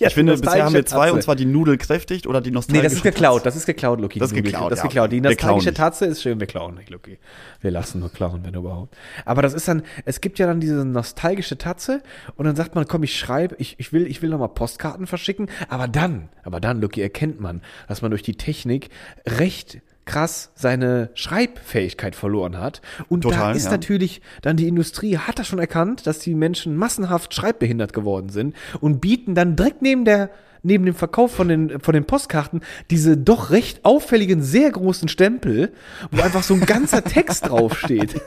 [0.00, 1.24] Ja, Ich finde, die bisher haben wir zwei, nostalgische und Tatze.
[1.26, 4.18] zwar die Nudel kräftigt oder die Nee, nostalgische das ist geklaut, das ist geklaut, Luki.
[4.18, 5.12] Das ist die geklaut, Das ist ja, geklaut.
[5.12, 5.22] Die.
[5.22, 5.74] Wir klauen nostalgische.
[5.74, 7.18] Tatze ist schön, wir klauen nicht, Luki.
[7.60, 8.96] Wir lassen nur klauen, wenn überhaupt.
[9.24, 12.02] Aber das ist dann, es gibt ja dann diese nostalgische Tatze
[12.36, 15.48] und dann sagt man, komm, ich schreibe, ich, ich will, ich will nochmal Postkarten verschicken,
[15.68, 18.88] aber dann, aber dann, Luki, erkennt man, dass man durch die Technik
[19.26, 22.82] recht krass seine Schreibfähigkeit verloren hat.
[23.08, 23.70] Und da Total, ist ja.
[23.70, 28.56] natürlich dann die Industrie hat das schon erkannt, dass die Menschen massenhaft schreibbehindert geworden sind
[28.80, 30.30] und bieten dann direkt neben der
[30.62, 32.60] neben dem Verkauf von den, von den Postkarten
[32.90, 35.72] diese doch recht auffälligen, sehr großen Stempel,
[36.10, 38.20] wo einfach so ein ganzer Text draufsteht.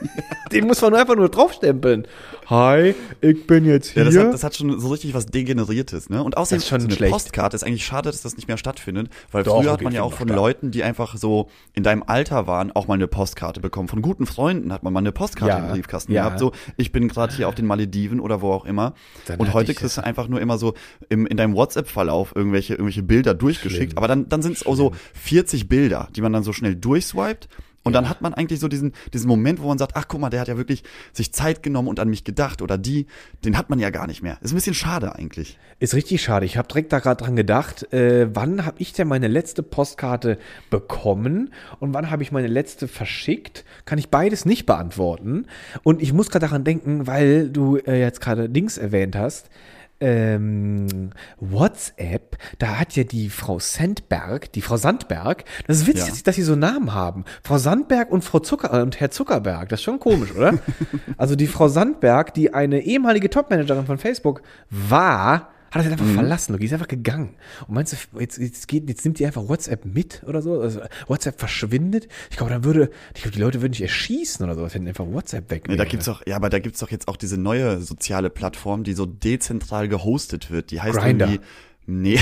[0.52, 2.06] Den muss man einfach nur draufstempeln.
[2.46, 4.02] Hi, ich bin jetzt hier.
[4.02, 6.22] Ja, das hat, das hat schon so richtig was Degeneriertes, ne?
[6.22, 7.12] Und außerdem Das ist schon so eine schlecht.
[7.12, 10.02] Postkarte ist eigentlich schade, dass das nicht mehr stattfindet, weil Doch, früher hat man ja
[10.02, 13.60] auch von doch, Leuten, die einfach so in deinem Alter waren, auch mal eine Postkarte
[13.60, 13.88] bekommen.
[13.88, 16.24] Von guten Freunden hat man mal eine Postkarte Ja, im Briefkasten ja.
[16.24, 16.38] gehabt.
[16.38, 18.94] So, ich bin gerade hier auf den Malediven oder wo auch immer.
[19.26, 20.74] Dann und heute kriegst du einfach nur immer so
[21.08, 23.92] im, in deinem WhatsApp-Verlauf irgendwelche, irgendwelche Bilder durchgeschickt.
[23.92, 23.98] Schlimm.
[23.98, 27.48] Aber dann, dann sind es auch so 40 Bilder, die man dann so schnell durchswiped.
[27.84, 30.30] Und dann hat man eigentlich so diesen, diesen Moment, wo man sagt, ach guck mal,
[30.30, 33.06] der hat ja wirklich sich Zeit genommen und an mich gedacht oder die,
[33.44, 34.38] den hat man ja gar nicht mehr.
[34.40, 35.58] Ist ein bisschen schade eigentlich.
[35.80, 36.46] Ist richtig schade.
[36.46, 40.38] Ich habe direkt da gerade dran gedacht, äh, wann habe ich denn meine letzte Postkarte
[40.70, 43.66] bekommen und wann habe ich meine letzte verschickt?
[43.84, 45.46] Kann ich beides nicht beantworten.
[45.82, 49.50] Und ich muss gerade daran denken, weil du äh, jetzt gerade Dings erwähnt hast.
[50.00, 56.20] Ähm, WhatsApp, da hat ja die Frau Sandberg, die Frau Sandberg, das ist witzig, Ja.
[56.24, 57.24] dass sie so Namen haben.
[57.42, 60.58] Frau Sandberg und Frau Zucker äh, und Herr Zuckerberg, das ist schon komisch, oder?
[61.16, 66.14] also die Frau Sandberg, die eine ehemalige Topmanagerin von Facebook war, hat das jetzt einfach
[66.14, 67.34] verlassen, Loki, ist einfach gegangen.
[67.66, 70.60] Und meinst du, jetzt, jetzt, geht, jetzt nimmt die einfach WhatsApp mit oder so?
[70.60, 72.06] Also WhatsApp verschwindet?
[72.30, 75.06] Ich glaube, dann würde, ich glaube, die Leute würden dich erschießen oder so, wenn einfach
[75.06, 75.78] WhatsApp weg Nee, wäre.
[75.78, 78.92] da gibt's doch, ja, aber da gibt's doch jetzt auch diese neue soziale Plattform, die
[78.92, 80.70] so dezentral gehostet wird.
[80.70, 81.26] Die heißt Grindr.
[81.26, 81.44] irgendwie.
[81.86, 82.18] Nee.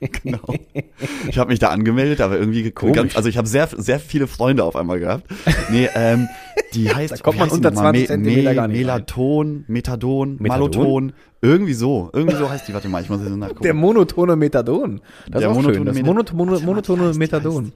[0.24, 0.40] genau.
[1.28, 2.96] Ich habe mich da angemeldet, aber irgendwie Komisch.
[2.96, 5.26] ganz, also ich habe sehr sehr viele Freunde auf einmal gehabt.
[5.70, 6.28] Nee, ähm,
[6.74, 7.92] die heißt Da kommt man unter nochmal?
[7.92, 8.78] 20 Zentimeter gar nicht.
[8.78, 10.48] Melaton, Methadon, Methadon?
[10.48, 11.12] Maloton,
[11.44, 12.74] irgendwie so, irgendwie so heißt die.
[12.74, 13.62] Warte mal, ich muss jetzt nachgucken.
[13.62, 15.00] Der monotone Methadon.
[15.30, 15.62] Das Der ist auch schön.
[15.64, 17.66] monotone Das Meth- monot mono, mal, monotone heißt- Methadon.
[17.66, 17.72] heißt-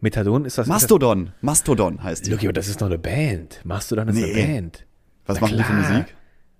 [0.00, 0.66] Methadon ist das.
[0.66, 2.30] Mastodon, Mastodon heißt die.
[2.30, 3.60] Loki, aber das ist noch eine Band.
[3.64, 4.32] Mastodon ist Nee.
[4.34, 4.86] eine Band.
[5.26, 5.90] Was Na machen die für klar.
[5.92, 6.14] Musik?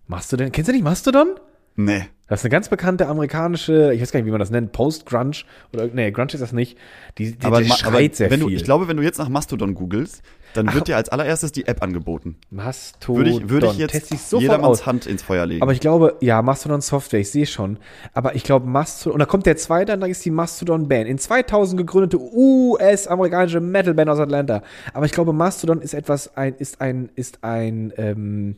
[0.06, 0.52] Mastodon.
[0.52, 1.28] Kennst du nicht Mastodon?
[1.76, 2.04] Nee.
[2.28, 5.36] Das ist eine ganz bekannte amerikanische, ich weiß gar nicht, wie man das nennt, Post-Grunge
[5.74, 6.78] oder nee, Grunge ist das nicht.
[7.18, 8.48] Die, die, aber, die schreit aber sehr wenn viel.
[8.50, 10.22] Du, ich glaube, wenn du jetzt nach Mastodon googelst,
[10.56, 12.36] dann Ach, wird dir als allererstes die App angeboten.
[12.50, 13.16] Mastodon.
[13.16, 14.86] Würde ich, würde ich jetzt ich jedermanns aus.
[14.86, 15.62] Hand ins Feuer legen.
[15.62, 17.78] Aber ich glaube, ja, Mastodon Software, ich sehe schon.
[18.12, 21.08] Aber ich glaube, Mastodon, und da kommt der zweite, dann ist die Mastodon Band.
[21.08, 24.62] In 2000 gegründete US-amerikanische Metal-Band aus Atlanta.
[24.92, 28.56] Aber ich glaube, Mastodon ist etwas, ein, ist ein, ist ein, ähm,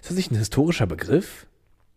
[0.00, 1.46] ist das nicht ein historischer Begriff?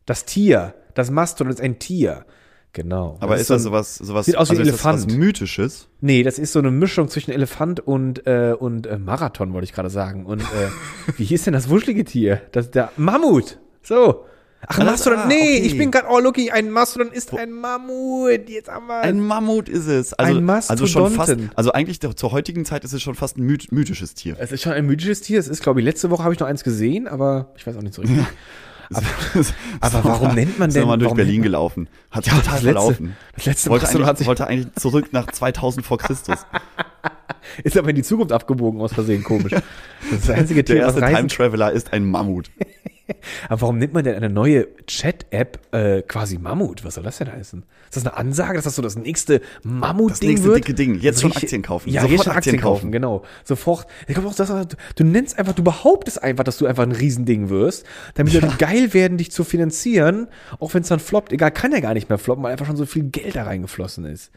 [0.06, 2.26] Das Tier, das Mastodon ist ein Tier.
[2.74, 3.18] Genau.
[3.20, 5.06] Aber das ist, das sowas, sowas, sieht aus wie also ein Elefant.
[5.06, 5.90] Das Mythisches?
[6.00, 9.74] Nee, das ist so eine Mischung zwischen Elefant und, äh, und äh, Marathon, wollte ich
[9.74, 10.26] gerade sagen.
[10.26, 10.70] Und äh,
[11.18, 12.42] wie hieß denn das wuschelige Tier?
[12.54, 13.60] Das, der Mammut.
[13.84, 14.26] So.
[14.68, 15.20] Ach, ein Mastodon.
[15.20, 15.66] Ah, nee, okay.
[15.66, 18.48] ich bin gerade, oh, Lucky, ein Mastodon ist ein Mammut.
[18.48, 20.14] Jetzt haben wir Ein Mammut ist es.
[20.14, 20.84] Also, ein Mastodonten.
[20.84, 24.36] Also schon fast, also eigentlich zur heutigen Zeit ist es schon fast ein mythisches Tier.
[24.40, 25.40] Es ist schon ein mythisches Tier.
[25.40, 27.82] Es ist, glaube ich, letzte Woche habe ich noch eins gesehen, aber ich weiß auch
[27.82, 28.20] nicht so richtig.
[28.94, 29.06] Aber,
[29.80, 30.82] aber warum mal, nennt man denn?
[30.82, 31.88] Ist mal durch Berlin gelaufen.
[32.10, 33.18] Hat sich ja, total das letzte, verlaufen.
[33.36, 36.46] Das letzte wollte eigentlich, hat sich wollte eigentlich zurück nach 2000 vor Christus.
[37.64, 39.52] ist aber in die Zukunft abgebogen aus Versehen komisch.
[39.52, 42.52] Das das einzige Tier, Der erste Time Traveler ist ein Mammut.
[43.50, 46.84] Aber warum nimmt man denn eine neue Chat-App äh, quasi Mammut?
[46.84, 47.63] Was soll das denn heißen?
[47.86, 50.12] Ist das eine Ansage, dass das so das nächste Mammut-Ding wird?
[50.12, 50.58] Das nächste wird?
[50.58, 51.00] dicke Ding.
[51.00, 51.89] Jetzt schon Aktien kaufen.
[51.89, 52.80] Ja, Sofort jetzt schon Aktien, Aktien kaufen.
[52.82, 52.91] kaufen.
[52.91, 53.24] genau.
[53.43, 53.88] Sofort.
[54.08, 54.52] Ich glaube auch, dass,
[54.95, 58.41] du nennst einfach, du behauptest einfach, dass du einfach ein Riesending wirst, damit ja.
[58.41, 60.28] Leute geil werden, dich zu finanzieren,
[60.60, 61.32] auch wenn es dann floppt.
[61.34, 64.06] Egal, kann ja gar nicht mehr floppen, weil einfach schon so viel Geld da reingeflossen
[64.06, 64.32] ist.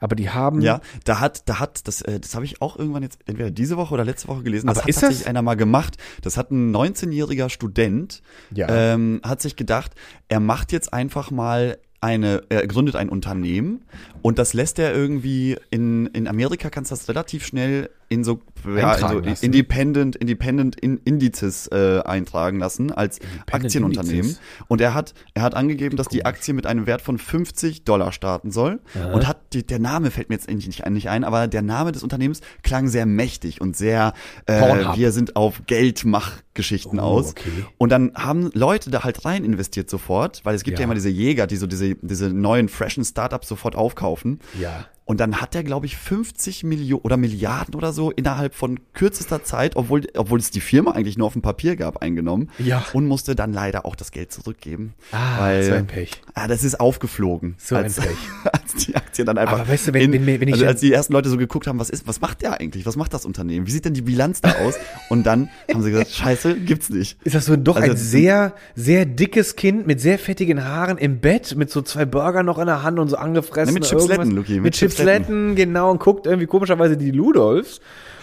[0.00, 0.60] Aber die haben.
[0.60, 3.76] Ja, da hat, da hat, das, äh, das habe ich auch irgendwann jetzt entweder diese
[3.76, 4.66] Woche oder letzte Woche gelesen.
[4.66, 5.28] Das aber hat ist tatsächlich das?
[5.28, 5.96] einer mal gemacht.
[6.22, 8.22] Das hat ein 19-jähriger Student,
[8.54, 8.68] ja.
[8.68, 9.92] ähm, hat sich gedacht,
[10.28, 13.84] er macht jetzt einfach mal eine, er gründet ein Unternehmen
[14.22, 18.40] und das lässt er irgendwie in, in Amerika kannst du das relativ schnell in so,
[18.66, 23.18] ja, in so Independent, Independent Indizes äh, eintragen lassen als
[23.50, 24.20] Aktienunternehmen.
[24.20, 24.40] Indizes.
[24.66, 28.12] Und er hat, er hat angegeben, dass die Aktie mit einem Wert von 50 Dollar
[28.12, 28.80] starten soll.
[28.94, 29.12] Ja.
[29.12, 32.02] Und hat die, der Name fällt mir jetzt nicht, nicht ein, aber der Name des
[32.02, 34.14] Unternehmens klang sehr mächtig und sehr,
[34.46, 37.30] äh, wir sind auf Geldmachgeschichten oh, aus.
[37.30, 37.50] Okay.
[37.76, 40.94] Und dann haben Leute da halt rein investiert sofort, weil es gibt ja, ja immer
[40.94, 44.40] diese Jäger, die so diese, diese neuen freshen Startups sofort aufkaufen.
[44.58, 44.86] Ja.
[45.08, 49.42] Und dann hat er, glaube ich, 50 Millionen oder Milliarden oder so innerhalb von kürzester
[49.42, 52.50] Zeit, obwohl, obwohl es die Firma eigentlich nur auf dem Papier gab, eingenommen.
[52.58, 52.84] Ja.
[52.92, 54.92] Und musste dann leider auch das Geld zurückgeben.
[55.10, 56.10] Ah, weil, so ein Pech.
[56.34, 57.54] Ah, das ist aufgeflogen.
[57.56, 58.18] So als, ein Pech.
[58.52, 59.60] Als die Aktie dann einfach.
[59.60, 60.54] Aber weißt du, wenn, in, wenn, wenn ich.
[60.56, 62.84] Also als die ersten Leute so geguckt haben, was ist, was macht der eigentlich?
[62.84, 63.66] Was macht das Unternehmen?
[63.66, 64.74] Wie sieht denn die Bilanz da aus?
[65.08, 67.16] Und dann haben sie gesagt, scheiße, gibt's nicht.
[67.24, 71.20] Ist das so doch also, ein sehr, sehr dickes Kind mit sehr fettigen Haaren im
[71.20, 73.72] Bett, mit so zwei Burger noch in der Hand und so angefressen.
[73.72, 74.54] Ne, mit Chipsletten, Luki.
[74.54, 77.80] Mit, mit Chipsletten, genau genau und guckt irgendwie komischerweise die Ludolfs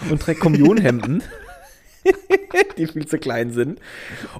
[0.09, 1.23] und trägt Kommunionhemden,
[2.77, 3.79] die viel zu klein sind.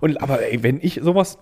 [0.02, 1.38] Und aber ey, wenn ich sowas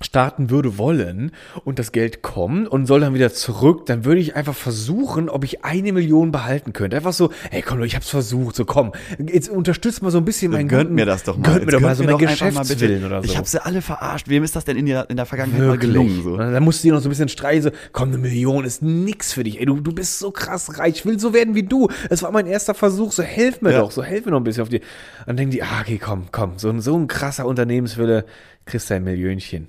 [0.00, 1.32] starten würde wollen
[1.64, 5.44] und das Geld kommt und soll dann wieder zurück, dann würde ich einfach versuchen, ob
[5.44, 6.96] ich eine Million behalten könnte.
[6.96, 10.52] Einfach so, ey komm, ich hab's versucht, so komm, jetzt unterstützt mal so ein bisschen
[10.52, 11.52] mein Gönnt mir das doch mal.
[11.52, 13.24] Gönnt mir doch mal so mein Geschäftswillen oder so.
[13.24, 14.28] Ich hab sie alle verarscht.
[14.28, 15.92] Wem ist das denn in der, in der Vergangenheit Wirklich?
[15.92, 16.22] mal gelungen?
[16.22, 16.36] So?
[16.36, 19.32] dann musst du dir noch so ein bisschen streiten, so, komm, eine Million ist nix
[19.32, 19.58] für dich.
[19.58, 21.88] Ey, du, du bist so krass reich, ich will so werden wie du.
[22.10, 23.80] Es war mein erster Versuch, so helf mir ja.
[23.80, 24.80] doch, so helf mir noch ein bisschen auf die.
[25.26, 28.24] Dann denken die, ah, okay, komm, komm, so, so ein krasser Unternehmenswille,
[28.64, 29.68] kriegst du ein Millionchen.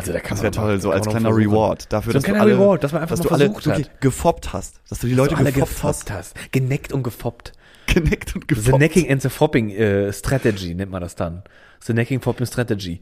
[0.00, 2.40] Also da kann das wäre toll, so als kleiner Reward dafür, so dass ein du
[2.40, 5.34] alle, Reward, dass man einfach dass du alle wirklich gefoppt hast, dass du die Leute
[5.34, 6.34] dass du gefoppt, gefoppt hast.
[6.36, 6.52] hast.
[6.52, 7.52] Geneckt und gefoppt.
[7.86, 8.66] Geneckt und gefoppt.
[8.66, 11.42] The necking and the fopping äh, strategy nennt man das dann.
[11.82, 13.00] The necking fopping strategy.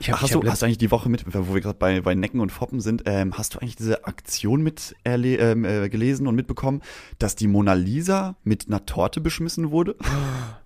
[0.00, 2.00] Ich hab, hast, ich du, hast du eigentlich die Woche mit, wo wir gerade bei,
[2.00, 5.88] bei Necken und Foppen sind, ähm, hast du eigentlich diese Aktion mit erle ähm, äh,
[5.88, 6.82] gelesen und mitbekommen,
[7.18, 9.96] dass die Mona Lisa mit einer Torte beschmissen wurde?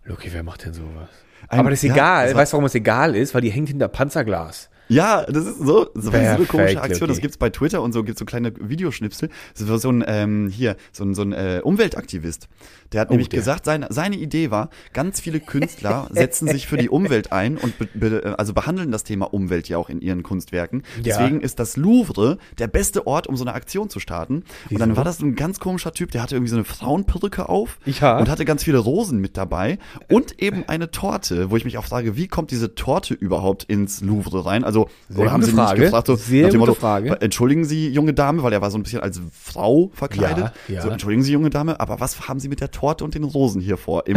[0.05, 1.09] Lucky, wer macht denn sowas?
[1.49, 2.35] Ein, Aber das ist ja, egal.
[2.35, 3.35] Weißt du, warum es egal ist?
[3.35, 4.69] Weil die hängt hinter Panzerglas.
[4.93, 7.09] Ja, das ist so, so, eine komische Aktion.
[7.09, 9.31] Das gibt's bei Twitter und so, gibt's so kleine Videoschnipsel.
[9.57, 12.49] Das war so ein, ähm, hier, so ein, so ein äh, Umweltaktivist.
[12.93, 13.41] Der hat oh, nämlich der.
[13.41, 17.79] gesagt, seine, seine Idee war, ganz viele Künstler setzen sich für die Umwelt ein und
[17.79, 20.83] be, be, also behandeln das Thema Umwelt ja auch in ihren Kunstwerken.
[20.97, 21.03] Ja.
[21.03, 24.45] Deswegen ist das Louvre der beste Ort, um so eine Aktion zu starten.
[24.69, 24.75] Wieso?
[24.75, 27.79] Und dann war das ein ganz komischer Typ, der hatte irgendwie so eine Frauenperücke auf
[27.87, 28.19] ja.
[28.19, 29.79] und hatte ganz viele Rosen mit dabei
[30.11, 34.01] und eben eine Torte, wo ich mich auch frage, wie kommt diese Torte überhaupt ins
[34.03, 34.65] Louvre rein?
[34.65, 35.83] Also, Sehr oder haben sie Frage.
[35.83, 37.21] gefragt, so, Sehr gute Motto, Frage.
[37.21, 40.53] entschuldigen Sie, junge Dame, weil er war so ein bisschen als Frau verkleidet.
[40.69, 40.83] Ja, ja.
[40.83, 43.61] So, entschuldigen Sie, junge Dame, aber was haben Sie mit der Torte und den Rosen
[43.61, 44.17] hier vor im,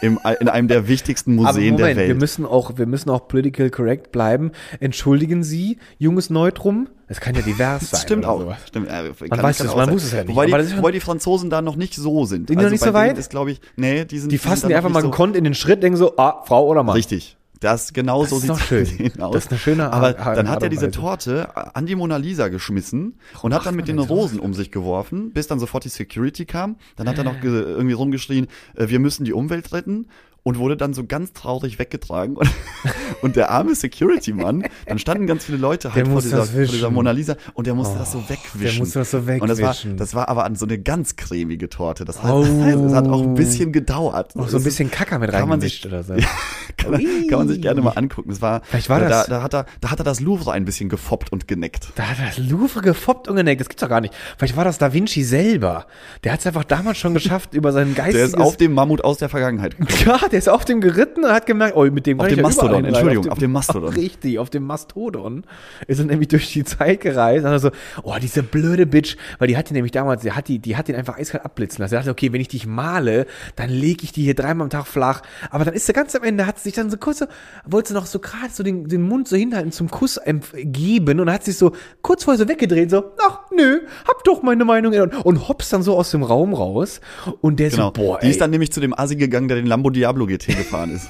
[0.00, 2.08] im, in einem der wichtigsten Museen Moment, der Welt.
[2.08, 4.52] Wir müssen auch, wir müssen auch political correct bleiben.
[4.80, 6.88] Entschuldigen Sie, junges Neutrum.
[7.08, 8.00] Es kann ja divers sein.
[8.00, 8.40] Stimmt auch.
[8.40, 8.58] Sowas.
[8.66, 10.34] Stimmt, äh, man weiß es, man muss es ja nicht.
[10.34, 12.48] Wobei die, wobei die Franzosen da noch nicht so sind.
[12.48, 13.16] Sind die also noch nicht so weit?
[13.16, 14.32] Ist, glaube ich, nee, die sind.
[14.32, 16.66] Die fassen die, die einfach mal so gekonnt in den Schritt, denken so, ah, Frau
[16.66, 16.96] oder Mann.
[16.96, 17.36] Richtig.
[17.66, 19.34] Das genau Das so bei denen aus.
[19.34, 20.90] Das ist eine schöne Aber Art- dann hat er diese.
[20.90, 25.32] Torte an die Mona Lisa geschmissen und hat dann mit den Rosen um sich geworfen,
[25.32, 26.76] bis dann sofort die Security kam.
[26.94, 30.06] Dann hat er noch ge irgendwie rumgeschrien, äh, wir müssen die Umwelt retten.
[30.46, 32.36] Und wurde dann so ganz traurig weggetragen.
[32.36, 32.48] Und,
[33.20, 36.88] und der arme Security-Mann, dann standen ganz viele Leute halt Der vor dieser, vor dieser.
[36.90, 38.60] Mona Lisa und der musste Oh, das so wegwischen.
[38.60, 39.96] der musste das so Und das war, wegwischen.
[39.96, 42.04] das war aber an so eine ganz cremige Torte.
[42.04, 42.42] Das, heißt, Oh.
[42.44, 44.36] das heißt, hat auch ein bisschen gedauert.
[44.36, 46.14] Noch so ein bisschen Kacker mit reingemischt oder so.
[46.76, 46.92] kann,
[47.28, 48.28] kann man sich gerne mal angucken.
[48.30, 50.64] Das war, Vielleicht war da, das- Da, hat er, da hat er das Louvre ein
[50.64, 51.88] bisschen gefoppt und geneckt.
[51.96, 53.60] Da hat das Louvre gefoppt und geneckt.
[53.62, 54.14] Das gibt's doch gar nicht.
[54.38, 55.86] Vielleicht war das Da Vinci selber.
[56.22, 58.28] Der hat es einfach damals schon geschafft, über seinen Der geistiges...
[58.28, 59.98] ist auf dem Mammut aus der Vergangenheit gekommen.
[60.06, 62.42] ja, der ist auf dem geritten und hat gemerkt, oh, mit dem Auf dem ja
[62.42, 62.94] Mastodon, überall rein.
[62.94, 63.88] Entschuldigung, auf dem Mastodon.
[63.94, 65.44] Richtig, auf dem Mastodon
[65.86, 67.70] ist er nämlich durch die Zeit gereist und hat so,
[68.02, 70.88] oh, diese blöde Bitch, weil die hat ihn nämlich damals, die hat die, die hat
[70.88, 71.94] ihn einfach eiskalt abblitzen lassen.
[71.94, 74.86] Er dachte, okay, wenn ich dich male, dann lege ich die hier dreimal am Tag
[74.86, 75.22] flach.
[75.50, 77.26] Aber dann ist er ganz am Ende, hat sich dann so kurz so,
[77.64, 80.20] wollte sie noch so gerade so den, den Mund so hinhalten zum Kuss
[80.54, 81.72] geben und hat sich so
[82.02, 85.82] kurz vorher so weggedreht, so, ach, nö, hab doch meine Meinung und, und hops dann
[85.82, 87.00] so aus dem Raum raus
[87.40, 87.86] und der Genau.
[87.86, 90.25] so, boah, die ey, ist dann nämlich zu dem Asi gegangen, der den Lambo Diablo
[90.26, 91.08] GT gefahren ist.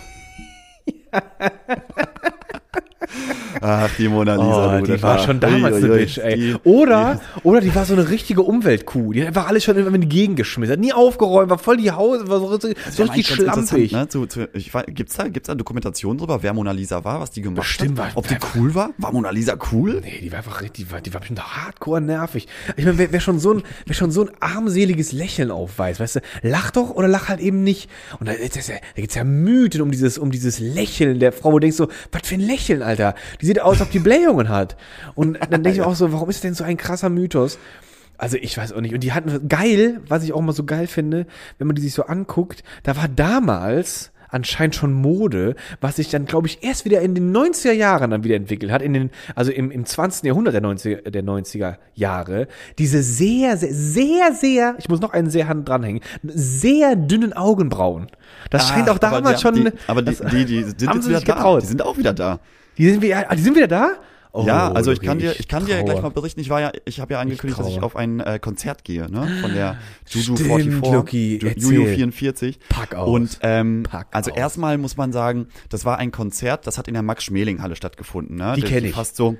[3.61, 4.77] Ach, die Mona Lisa.
[4.77, 6.37] Oh, du, die das war schon damals eine Bitch, ey.
[6.37, 9.13] die- oder, oder die war so eine richtige Umweltkuh.
[9.13, 10.73] Die hat einfach alles schon in die Gegend geschmissen.
[10.73, 13.93] Hat nie aufgeräumt, war voll die Haus, war so, so Ja, richtig schlampig.
[13.93, 14.09] Ne?
[14.09, 17.31] Zu, zu, ich weiß, gibt's da, gibt's da Dokumentationen drüber, wer Mona Lisa war, was
[17.31, 18.15] die gemacht Bestimmt hat?
[18.15, 18.91] war- Ob die cool war?
[18.99, 20.01] War Mona Lisa cool?
[20.03, 22.47] Nee, die war einfach richtig, die war, die war bestimmt hardcore nervig.
[22.77, 26.17] Ich meine, wer, wer schon so ein, wer schon so ein armseliges Lächeln aufweist, weißt
[26.17, 27.89] du, lach doch oder lach halt eben nicht.
[28.21, 31.59] Und da, ja, da gibt's ja Mythen um dieses, um dieses Lächeln der Frau, wo
[31.59, 32.96] du denkst so, was für ein Lächeln, Alter.
[33.41, 34.77] Die sieht aus, als ob die Blähungen hat.
[35.15, 37.59] Und dann denke ich mir auch so, warum ist denn so ein krasser Mythos?
[38.19, 38.95] Also ich weiß auch nicht.
[38.95, 41.27] Und die hatten geil, was ich auch mal so geil finde,
[41.59, 46.25] wenn man die sich so anguckt, da war damals anscheinend schon Mode, was sich dann,
[46.27, 49.53] glaube ich, erst wieder in den 90er Jahren dann wieder entwickelt hat, in den, also
[49.53, 50.25] im, im 20.
[50.25, 55.31] Jahrhundert der 90er, der 90er Jahre, diese sehr, sehr, sehr, sehr, ich muss noch einen
[55.31, 58.09] sehr Hand dranhängen, sehr dünnen Augenbrauen.
[58.51, 60.89] Das scheint auch Ah, aber damals die, schon, Die, aber die, das- die, die sind
[60.89, 61.59] haben jetzt wieder da.
[61.61, 62.41] Die sind auch wieder da.
[62.79, 63.93] Die sind wieder, ah, die sind wieder da?
[64.33, 65.85] Oh, ja, also ich kann dir, ich kann dir traue.
[65.87, 66.41] gleich mal berichten.
[66.41, 69.27] Ich war ja, ich habe ja angekündigt, dass ich auf ein äh, Konzert gehe, ne,
[69.41, 69.79] von der
[70.11, 71.73] Juju Stimmt, 44, Luki, Ju- erzähl.
[71.73, 72.59] Juju 44.
[72.69, 73.09] Pack aus.
[73.09, 74.37] Und ähm, Pack also aus.
[74.37, 78.37] erstmal muss man sagen, das war ein Konzert, das hat in der Max-Schmeling-Halle stattgefunden.
[78.37, 78.53] Ne?
[78.57, 78.93] Die kenn ich.
[78.93, 79.39] Fast so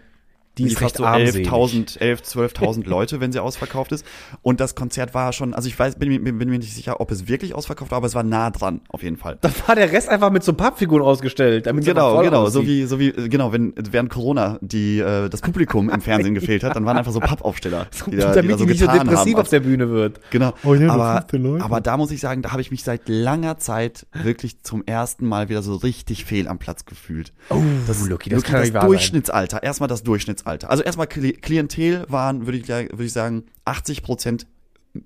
[0.59, 1.49] Die die ist fast recht so armselig.
[1.49, 4.07] 11.000, 11, 12.000 Leute, wenn sie ausverkauft ist.
[4.43, 7.01] Und das Konzert war schon, also ich weiß, bin, mir- bin, bin mir nicht sicher,
[7.01, 9.37] ob es wirklich ausverkauft war, aber es war nah dran, auf jeden Fall.
[9.43, 12.85] Da war der Rest einfach mit so Pappfiguren ausgestellt, damit Genau, voll genau, so wie,
[12.85, 16.87] so wie, genau, wenn während Corona die äh, das Publikum im Fernsehen gefehlt hat, dann
[16.87, 19.43] waren einfach so Pappaufsteller, die da, die damit da so die nicht so depressiv haben.
[19.43, 20.21] auf der Bühne wird.
[20.31, 21.65] Genau, Oh, ja, aber, 15 Leute.
[21.65, 25.27] aber da muss ich sagen, da habe ich mich seit langer Zeit wirklich zum ersten
[25.27, 27.33] Mal wieder so richtig fehl am Platz gefühlt.
[27.51, 28.89] Oh, das kann das nicht wahr sein.
[28.89, 30.46] Durchschnittsalter, erstmal das Durchschnittsalter.
[30.47, 34.47] Also erstmal Kli- Klientel waren, würde ich, würde ich sagen, 80 Prozent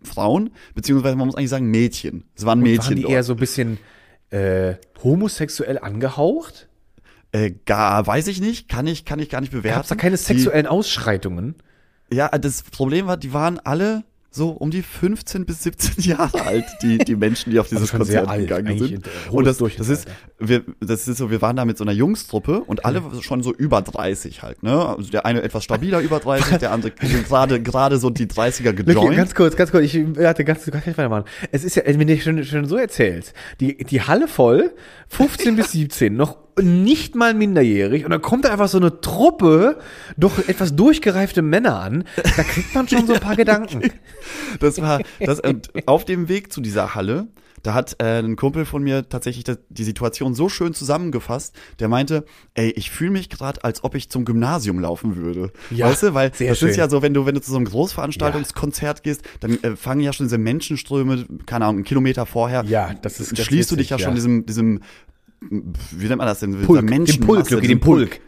[0.03, 2.24] Frauen, beziehungsweise man muss eigentlich sagen Mädchen.
[2.37, 3.12] Es waren Mädchen Waren die dort.
[3.14, 3.79] eher so ein bisschen
[4.31, 6.68] äh, homosexuell angehaucht?
[7.33, 9.76] äh, gar, weiß ich nicht, kann ich, kann ich gar nicht bewerten.
[9.76, 11.55] Gab es da keine Die- sexuellen Ausschreitungen?
[12.12, 16.64] Ja, das Problem war, die waren alle so um die 15 bis 17 Jahre alt,
[16.83, 19.09] die, die Menschen, die auf dieses schon sehr Konzert alt, gegangen sind.
[19.31, 20.07] Und das, das ist,
[20.38, 23.53] wir, das ist so, wir waren da mit so einer Jungstruppe und alle schon so
[23.53, 24.87] über 30 halt, ne?
[24.97, 26.93] Also der eine etwas stabiler über 30, der andere
[27.29, 29.16] gerade, gerade so die 30er Luki, gejoint.
[29.16, 31.25] ganz kurz, ganz kurz, ich hatte ganz, ganz nicht weitermachen.
[31.51, 34.73] Es ist ja, wenn du schon, schon so erzählst, die, die Halle voll,
[35.09, 39.79] 15 bis 17, noch nicht mal minderjährig, und dann kommt da einfach so eine Truppe
[40.16, 42.05] doch etwas durchgereifte Männer an,
[42.37, 43.83] da kriegt man schon so ein paar Gedanken.
[44.59, 47.29] Das war das und auf dem Weg zu dieser Halle.
[47.62, 51.55] Da hat äh, ein Kumpel von mir tatsächlich das, die Situation so schön zusammengefasst.
[51.79, 55.53] Der meinte, ey, ich fühle mich gerade, als ob ich zum Gymnasium laufen würde.
[55.70, 56.70] Ja, weißt du, weil das schön.
[56.70, 60.01] ist ja so, wenn du wenn du zu so einem Großveranstaltungskonzert gehst, dann äh, fangen
[60.01, 62.64] ja schon diese Menschenströme, keine Ahnung, einen Kilometer vorher.
[62.64, 64.16] Ja, das ist ganz schließt du dich ja witzig, schon ja.
[64.16, 64.81] diesem diesem
[65.40, 66.61] wie nennt man das denn?
[66.62, 68.20] Pulk, Dieser den Pulk, diesem den Pulk.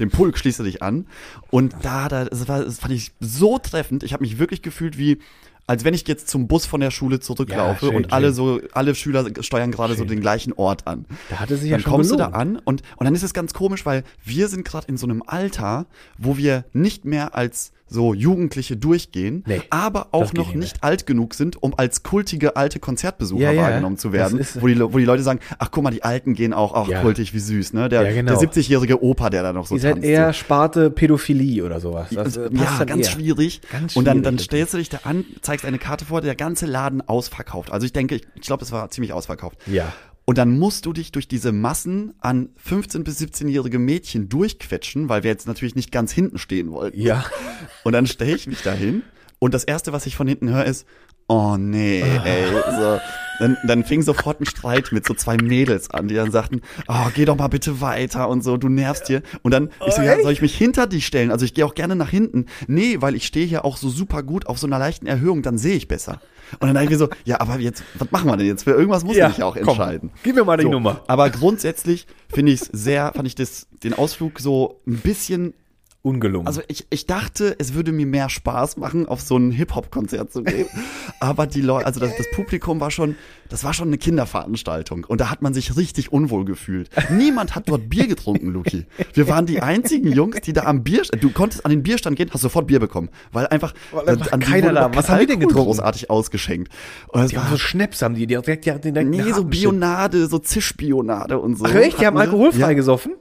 [0.00, 1.06] dem Pulk schließt du dich an.
[1.50, 4.02] Und da, da das, war, das fand ich so treffend.
[4.02, 5.18] Ich habe mich wirklich gefühlt wie,
[5.66, 8.34] als wenn ich jetzt zum Bus von der Schule zurücklaufe Ja, schön, und alle schön.
[8.34, 11.04] so, alle Schüler steuern gerade so den gleichen Ort an.
[11.30, 12.34] Da hatte sich ja Dann schon kommst du gelohnt.
[12.34, 15.06] da an und, und dann ist es ganz komisch, weil wir sind gerade in so
[15.06, 15.86] einem Alter,
[16.18, 21.34] wo wir nicht mehr als so Jugendliche durchgehen, Nee, aber auch noch nicht alt genug
[21.34, 24.98] sind, um als kultige alte Konzertbesucher Ja, ja, wahrgenommen zu werden, ist- wo, die, wo
[24.98, 27.02] die Leute sagen, ach guck mal, die Alten gehen auch, auch Ja.
[27.02, 27.88] kultig, wie süß, ne?
[27.88, 28.32] Der, genau.
[28.38, 30.08] der 70-jährige Opa, der da noch so Ihr seid tanzt.
[30.08, 30.32] eher so.
[30.32, 32.08] Sparte Pädophilie oder sowas.
[32.10, 33.60] Das, äh, ja, ganz schwierig.
[33.70, 36.34] Ganz und dann, schwierig, dann stellst du dich da an, zeigst eine Karte vor, der
[36.36, 37.70] ganze Laden ausverkauft.
[37.70, 39.58] Also ich denke, ich, ich glaube, es war ziemlich ausverkauft.
[39.66, 39.92] Ja.
[40.26, 45.22] Und dann musst du dich durch diese Massen an 15- bis 17-jährige Mädchen durchquetschen, weil
[45.22, 46.98] wir jetzt natürlich nicht ganz hinten stehen wollten.
[46.98, 47.24] Ja.
[47.82, 49.02] Und dann stelle ich mich dahin
[49.38, 50.86] und das erste, was ich von hinten höre, ist,
[51.28, 52.50] oh nee, ey.
[52.78, 52.98] So.
[53.40, 57.08] Dann, dann fing sofort ein Streit mit so zwei Mädels an, die dann sagten, oh,
[57.14, 59.22] geh doch mal bitte weiter und so, du nervst hier.
[59.42, 61.30] Und dann, ich so, ja, soll ich mich hinter dich stellen?
[61.30, 62.46] Also ich gehe auch gerne nach hinten.
[62.68, 65.58] Nee, weil ich stehe hier auch so super gut auf so einer leichten Erhöhung, dann
[65.58, 66.20] sehe ich besser.
[66.60, 68.64] Und dann dachte ich mir so, ja, aber jetzt, was machen wir denn jetzt?
[68.64, 70.10] Für irgendwas muss Ja, ich auch komm, entscheiden.
[70.22, 71.00] gib mir mal die so, Nummer.
[71.06, 75.54] Aber grundsätzlich finde ich es sehr, fand ich das, den Ausflug so ein bisschen
[76.04, 76.46] Ungelungen.
[76.46, 80.42] also ich, ich dachte, es würde mir mehr Spaß machen, auf so ein Hip-Hop-Konzert zu
[80.42, 80.66] gehen.
[81.18, 83.16] Aber die Leute, also das, das Publikum war schon,
[83.48, 85.04] das war schon eine Kinderveranstaltung.
[85.08, 86.90] Und da hat man sich richtig unwohl gefühlt.
[87.10, 88.84] Niemand hat dort Bier getrunken, Luki.
[89.14, 92.28] Wir waren die einzigen Jungs, die da am Bier, du konntest an den Bierstand gehen,
[92.32, 93.08] hast sofort Bier bekommen.
[93.32, 95.64] Weil einfach, Weil einfach an die keiner da- was haben die denn getrunken?
[95.68, 96.70] großartig ausgeschenkt.
[97.08, 99.44] Und es die haben war, so Schnaps, haben die, die direkt, direkt, direkt nee, so.
[99.44, 101.64] Bionade, so Zischbionade und so.
[101.64, 102.72] Ach echt, die haben alkoholfrei Ja.
[102.74, 103.12] gesoffen?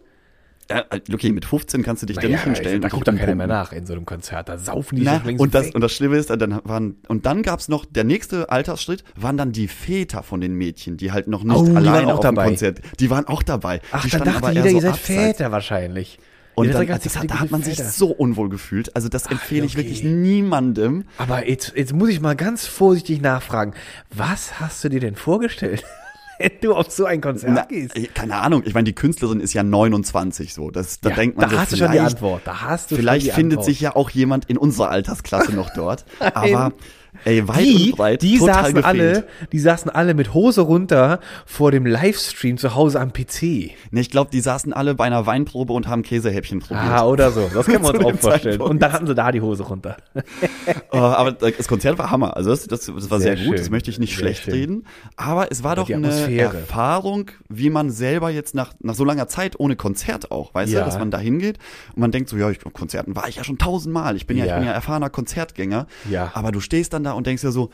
[0.69, 2.81] Ja, Luki, mit 15 kannst du dich da Naja, nicht hinstellen.
[2.81, 4.47] da guckt doch keiner mehr nach in so einem Konzert.
[4.49, 5.75] Da saufen die Na, sich längst und das weg.
[5.75, 9.51] und das Schlimme ist, dann waren und dann gab's noch der nächste Altersschritt waren dann
[9.51, 12.35] die Väter von den Mädchen, die halt noch nicht Oh, alleine auch auf dem.
[12.35, 12.79] Konzert.
[12.99, 13.81] Die waren auch dabei.
[13.91, 15.07] Ach, die dann dachte jeder, eher ihr so seid abseits.
[15.37, 16.19] Väter wahrscheinlich.
[16.55, 18.95] Und Ihr dann, hat, da dicke hat man sich so unwohl gefühlt.
[18.95, 19.83] Also das empfehle ich okay.
[19.85, 21.05] wirklich niemandem.
[21.17, 23.73] Aber jetzt, jetzt muss ich mal ganz vorsichtig nachfragen.
[24.11, 25.83] Was hast du dir denn vorgestellt,
[26.43, 27.95] wenn du auf so ein Konzert Na, gehst?
[28.13, 28.63] keine Ahnung.
[28.65, 30.69] Ich meine, die Künstlerin ist ja 29 so.
[30.71, 32.41] Das, da Ja, denkt man da hast du schon die Antwort.
[32.45, 33.65] Da hast du Vielleicht findet Antwort.
[33.65, 36.05] sich ja auch jemand in unserer Altersklasse noch dort.
[36.33, 36.73] Aber
[37.25, 38.85] ey, weit die, und breit die saßen gefehlt.
[38.85, 43.71] alle, die saßen alle mit Hose runter vor dem Livestream zu Hause am PC.
[43.91, 46.83] Ne, ich glaube, die saßen alle bei einer Weinprobe und haben Käsehäppchen probiert.
[46.85, 47.49] Ah, oder so.
[47.53, 48.53] Das können wir uns auch vorstellen.
[48.53, 48.71] Zeitpunkt.
[48.71, 49.97] Und dann hatten sie da die Hose runter.
[50.91, 52.37] Oh, aber das Konzert war Hammer.
[52.37, 53.57] Also das, das, das war sehr, Sehr gut.
[53.59, 54.53] Das möchte ich nicht Sehr schlecht schön.
[54.53, 54.85] reden.
[55.15, 56.57] Aber es war doch die eine Atmosphäre.
[56.57, 60.79] Erfahrung, wie man selber jetzt nach, nach so langer Zeit ohne Konzert auch, weißt Ja.
[60.81, 61.57] du, dass man da hingeht
[61.95, 64.15] und man denkt so, ja, ich, Konzerten war ich ja schon tausendmal.
[64.15, 64.53] Ich bin ja, Ja.
[64.53, 65.87] ich bin ja erfahrener Konzertgänger.
[66.09, 66.31] Ja.
[66.35, 67.69] Aber du stehst dann da und denkst ja so,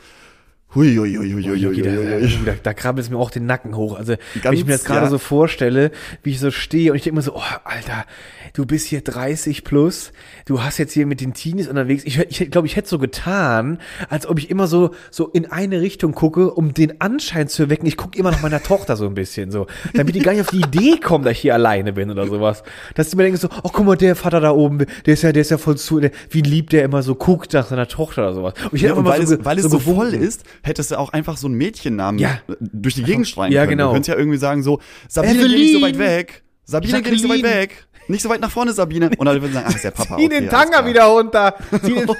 [0.74, 3.76] hui, hui, hui, hui, hui, hui, hui, da, da krabbelt es mir auch den Nacken
[3.76, 3.96] hoch.
[3.96, 5.10] Also, wenn Ganz, ich mir jetzt gerade ja.
[5.10, 5.90] so vorstelle,
[6.22, 8.04] wie ich so stehe und ich denke mir so, oh, Alter,
[8.52, 10.12] du bist hier 30 plus,
[10.46, 12.04] du hast jetzt hier mit den Teenies unterwegs.
[12.04, 13.78] Ich, ich glaube, ich hätte so getan,
[14.08, 17.86] als ob ich immer so, so in eine Richtung gucke, um den Anschein zu erwecken.
[17.86, 20.50] Ich gucke immer nach meiner Tochter so ein bisschen, so, damit die gar nicht auf
[20.50, 22.62] die Idee kommen, dass ich hier alleine bin oder sowas.
[22.94, 25.32] Dass die mir denken so, oh, guck mal, der Vater da oben, der ist ja,
[25.32, 28.22] der ist ja voll zu, der, wie lieb der immer so guckt nach seiner Tochter
[28.22, 28.54] oder sowas.
[28.70, 30.90] Und ich Ja, und immer weil, so, es, weil es so so voll ist, hättest
[30.90, 32.40] du auch einfach so einen Mädchennamen Ja.
[32.60, 33.78] durch die Gegend schreien Ja, können.
[33.78, 33.88] genau.
[33.88, 35.80] Du könntest ja irgendwie sagen so, Sabine, geh nicht Evelyn!
[35.80, 36.42] so weit weg.
[36.64, 37.60] Sabine, geh nicht so weit Jacqueline!
[37.62, 37.86] weg.
[38.08, 39.10] Nicht so weit nach vorne, Sabine.
[39.16, 40.16] Und dann würden sie sagen, ach, ist der Papa.
[40.16, 41.54] Zieh okay, den Tanga wieder runter.
[41.82, 42.10] Zieh den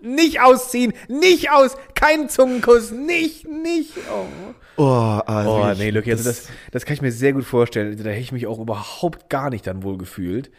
[0.16, 3.92] nicht ausziehen, nicht aus, kein Zungenkuss, nicht, nicht.
[4.10, 4.26] Oh,
[4.78, 7.88] Oh, also oh nee, Lucky, also das, das kann ich mir sehr gut vorstellen.
[7.92, 10.50] Also Da hätte ich mich auch überhaupt gar nicht dann wohl gefühlt.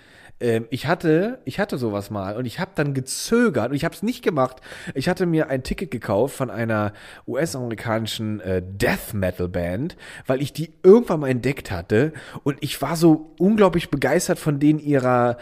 [0.43, 3.95] Ähm, ich hatte, ich hatte sowas mal und ich habe dann gezögert und ich habe
[3.95, 4.57] es nicht gemacht.
[4.93, 6.91] Ich hatte mir ein Ticket gekauft von einer
[7.25, 9.95] US-amerikanischen äh, Death Metal Band,
[10.27, 12.11] weil ich die irgendwann mal entdeckt hatte
[12.43, 15.37] und ich war so unglaublich begeistert von denen ihrer,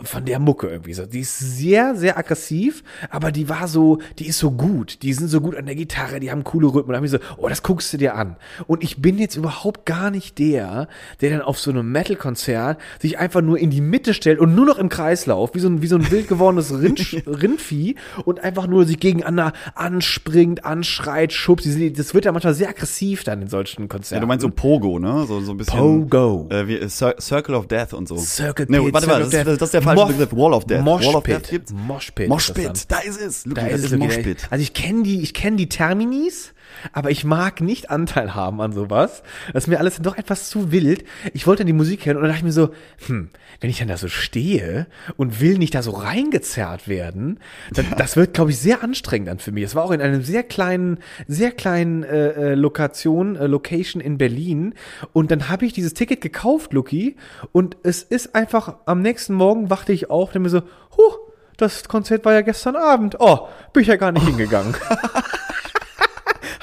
[0.00, 1.04] von der Mucke irgendwie so.
[1.04, 5.02] Die ist sehr, sehr aggressiv, aber die war so, die ist so gut.
[5.02, 6.92] Die sind so gut an der Gitarre, die haben coole Rhythmen.
[6.92, 8.36] Da hab ich so, oh, das guckst du dir an.
[8.68, 10.86] Und ich bin jetzt überhaupt gar nicht der,
[11.20, 14.66] der dann auf so einem Metal-Konzert sich einfach nur in die Mitte stellt und nur
[14.66, 18.66] noch im Kreislauf, wie so ein, wie so ein wild gewordenes Rind, Rindvieh und einfach
[18.66, 21.66] nur sich gegeneinander anspringt, anschreit, schubst.
[21.96, 24.16] Das wird ja manchmal sehr aggressiv dann in solchen Konzerten.
[24.16, 25.24] Ja, du meinst so Pogo, ne?
[25.26, 25.78] So, so ein bisschen.
[25.78, 26.46] Pogo.
[26.50, 28.16] Äh, wie, äh, Cir Circle of Death und so.
[28.18, 30.32] Circle Nee, Pit, warte mal, das, of das, das ist der falsche Begriff.
[30.32, 30.84] Wall of Death.
[30.84, 31.36] Mosh Wall of Pit.
[31.36, 31.72] Death gibt's.
[31.72, 33.46] Mosh Pit Mosh ist das Pit, da ist es.
[33.46, 34.22] Luki, Da ist es Mosh okay.
[34.22, 34.46] Pit.
[34.50, 36.52] Also ich kenne die, ich kenne die Terminis,
[36.92, 39.22] aber ich mag nicht Anteil haben an sowas.
[39.52, 41.04] Das ist mir alles doch etwas zu wild.
[41.32, 42.70] Ich wollte dann die Musik hören und dann dachte ich mir so,
[43.06, 47.38] hm, wenn ich dann da so stehe und will nicht da so reingezerrt werden,
[47.72, 49.64] dann, das wird, glaube ich, sehr anstrengend dann für mich.
[49.64, 54.18] Es war auch in einem sehr kleinen, sehr kleinen äh, äh, Lokation, äh, Location in
[54.18, 54.74] Berlin
[55.12, 57.16] und dann habe ich dieses Ticket gekauft, Lucky,
[57.52, 60.62] und es ist einfach, am nächsten Morgen wachte ich auf und mir so,
[60.96, 61.14] huh,
[61.56, 63.16] das Konzert war ja gestern Abend.
[63.20, 64.74] Oh, bin ich ja gar nicht hingegangen.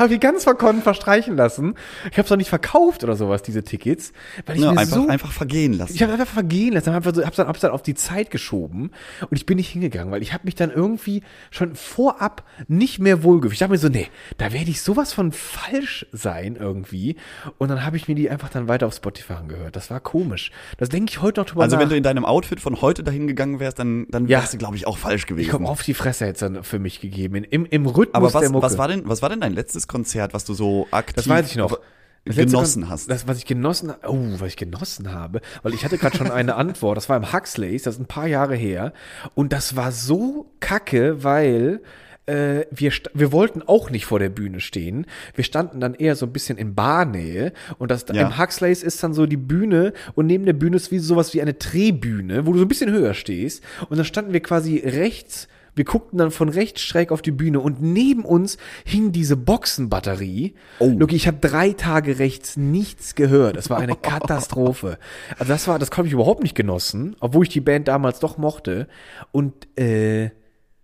[0.02, 1.76] habe ich ganz verkonnt verstreichen lassen.
[2.12, 4.12] Ich habe es auch nicht verkauft oder sowas, diese Tickets,
[4.46, 5.94] weil ich Ja, mir einfach, so einfach vergehen lassen.
[5.96, 8.92] ich habe einfach vergehen lassen, habe so, hab's dann, hab's dann auf die Zeit geschoben
[9.30, 13.24] und ich bin nicht hingegangen, weil ich habe mich dann irgendwie schon vorab nicht mehr
[13.24, 13.54] wohlgefühlt.
[13.54, 17.16] Ich dachte mir so, nee, da werde ich sowas von falsch sein irgendwie.
[17.58, 19.76] Und dann habe ich mir die einfach dann weiter auf Spotify angehört.
[19.76, 20.52] Das war komisch.
[20.78, 21.82] Das denke ich heute noch drüber also nach.
[21.84, 24.40] wenn du in deinem Outfit von heute dahin gegangen wärst, dann, dann Ja.
[24.40, 25.46] wärst du, glaube ich, auch falsch gewesen.
[25.46, 27.44] ich komme auf die Fresse jetzt dann für mich gegeben.
[27.44, 28.66] Im, im Rhythmus Aber der was, Mucke.
[28.66, 31.16] was war denn, was war denn dein letztes Konzert, was du so aktiv?
[31.16, 31.80] Das weiß ich noch.
[32.26, 33.10] genossen hast.
[33.10, 36.56] Das, was ich genossen, oh, was ich genossen habe, weil ich hatte gerade schon eine
[36.56, 36.98] Antwort.
[36.98, 38.94] Das war im Huxleys, das ist ein paar Jahre her,
[39.36, 41.82] und das war so kacke, weil
[42.28, 45.06] äh, wir, wir wollten auch nicht vor der Bühne stehen.
[45.36, 48.22] Wir standen dann eher so ein bisschen in Barnähe und das ja.
[48.22, 51.42] im Huxleys ist dann so die Bühne und neben der Bühne ist wie sowas wie
[51.42, 55.48] eine Drehbühne, wo du so ein bisschen höher stehst und dann standen wir quasi rechts
[55.76, 60.56] wir guckten dann von rechts schräg auf die Bühne und neben uns hing diese Boxenbatterie.
[60.80, 60.94] Oh.
[60.98, 63.56] Look, ich habe drei Tage rechts nichts gehört.
[63.58, 64.98] Es war eine Katastrophe.
[65.38, 68.38] Also das war, das habe ich überhaupt nicht genossen, obwohl ich die Band damals doch
[68.38, 68.88] mochte.
[69.32, 70.32] Und äh,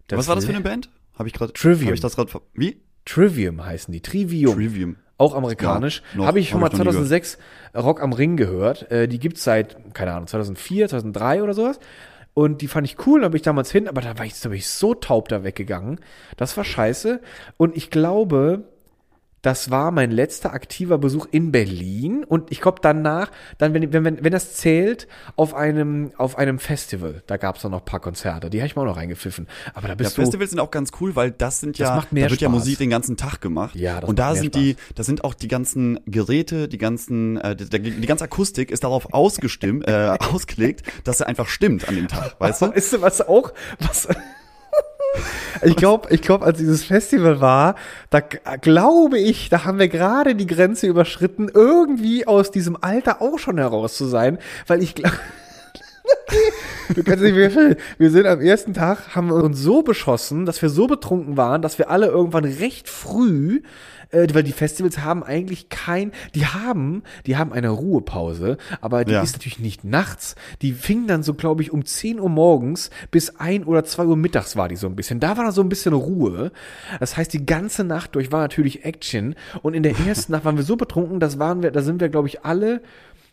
[0.09, 0.89] was war das für eine Band?
[1.17, 1.53] Habe ich gerade.
[1.53, 1.87] Trivium.
[1.87, 2.31] Hab ich das gerade.
[2.53, 2.81] Wie?
[3.05, 4.01] Trivium heißen die.
[4.01, 4.55] Trivium.
[4.55, 4.95] Trivium.
[5.17, 6.03] Auch amerikanisch.
[6.15, 7.39] Ja, Habe ich schon mal 2006
[7.75, 8.91] Rock am Ring gehört.
[8.91, 11.79] Äh, die gibt's seit, keine Ahnung, 2004, 2003 oder sowas.
[12.37, 14.49] Und die fand ich cool, da bin ich damals hin, aber da war ich, da
[14.49, 15.99] bin ich so taub da weggegangen.
[16.35, 17.19] Das war scheiße.
[17.57, 18.65] Und ich glaube,
[19.47, 24.21] das war mein letzter aktiver Besuch in Berlin und ich glaube danach, dann wenn, wenn,
[24.21, 27.23] wenn das zählt, auf einem, auf einem Festival.
[27.27, 29.47] Da gab es noch ein paar Konzerte, die habe ich mal auch noch reingepfiffen.
[29.73, 30.21] Aber da bist ja, du.
[30.23, 32.51] Festivals sind auch ganz cool, weil das sind ja, das macht mehr da wird Spaß.
[32.51, 33.73] ja Musik den ganzen Tag gemacht.
[33.73, 34.61] Ja, das Und da sind Spaß.
[34.61, 38.83] die, da sind auch die ganzen Geräte, die ganzen, äh, die, die ganze Akustik ist
[38.83, 42.75] darauf ausgestimmt, äh, ausgelegt, dass er einfach stimmt an dem Tag, weißt du?
[42.75, 44.09] Weißt du, was auch, was,
[45.63, 47.75] ich glaube, ich glaube, als dieses Festival war,
[48.09, 53.39] da glaube ich, da haben wir gerade die Grenze überschritten, irgendwie aus diesem Alter auch
[53.39, 54.37] schon heraus zu sein,
[54.67, 55.17] weil ich glaube,
[56.95, 60.61] du kannst nicht mehr Wir sind am ersten Tag, haben wir uns so beschossen, dass
[60.61, 63.61] wir so betrunken waren, dass wir alle irgendwann recht früh
[64.11, 69.13] äh, weil die Festivals haben eigentlich kein, die haben, die haben eine Ruhepause, aber die
[69.13, 69.21] ja.
[69.21, 70.35] ist natürlich nicht nachts.
[70.61, 74.17] Die fing dann so, glaube ich, um 10 Uhr morgens bis 1 oder 2 Uhr
[74.17, 75.19] mittags war die so ein bisschen.
[75.19, 76.51] Da war dann so ein bisschen Ruhe.
[76.99, 80.57] Das heißt, die ganze Nacht durch war natürlich Action und in der ersten Nacht waren
[80.57, 82.81] wir so betrunken, das waren wir, da sind wir, glaube ich, alle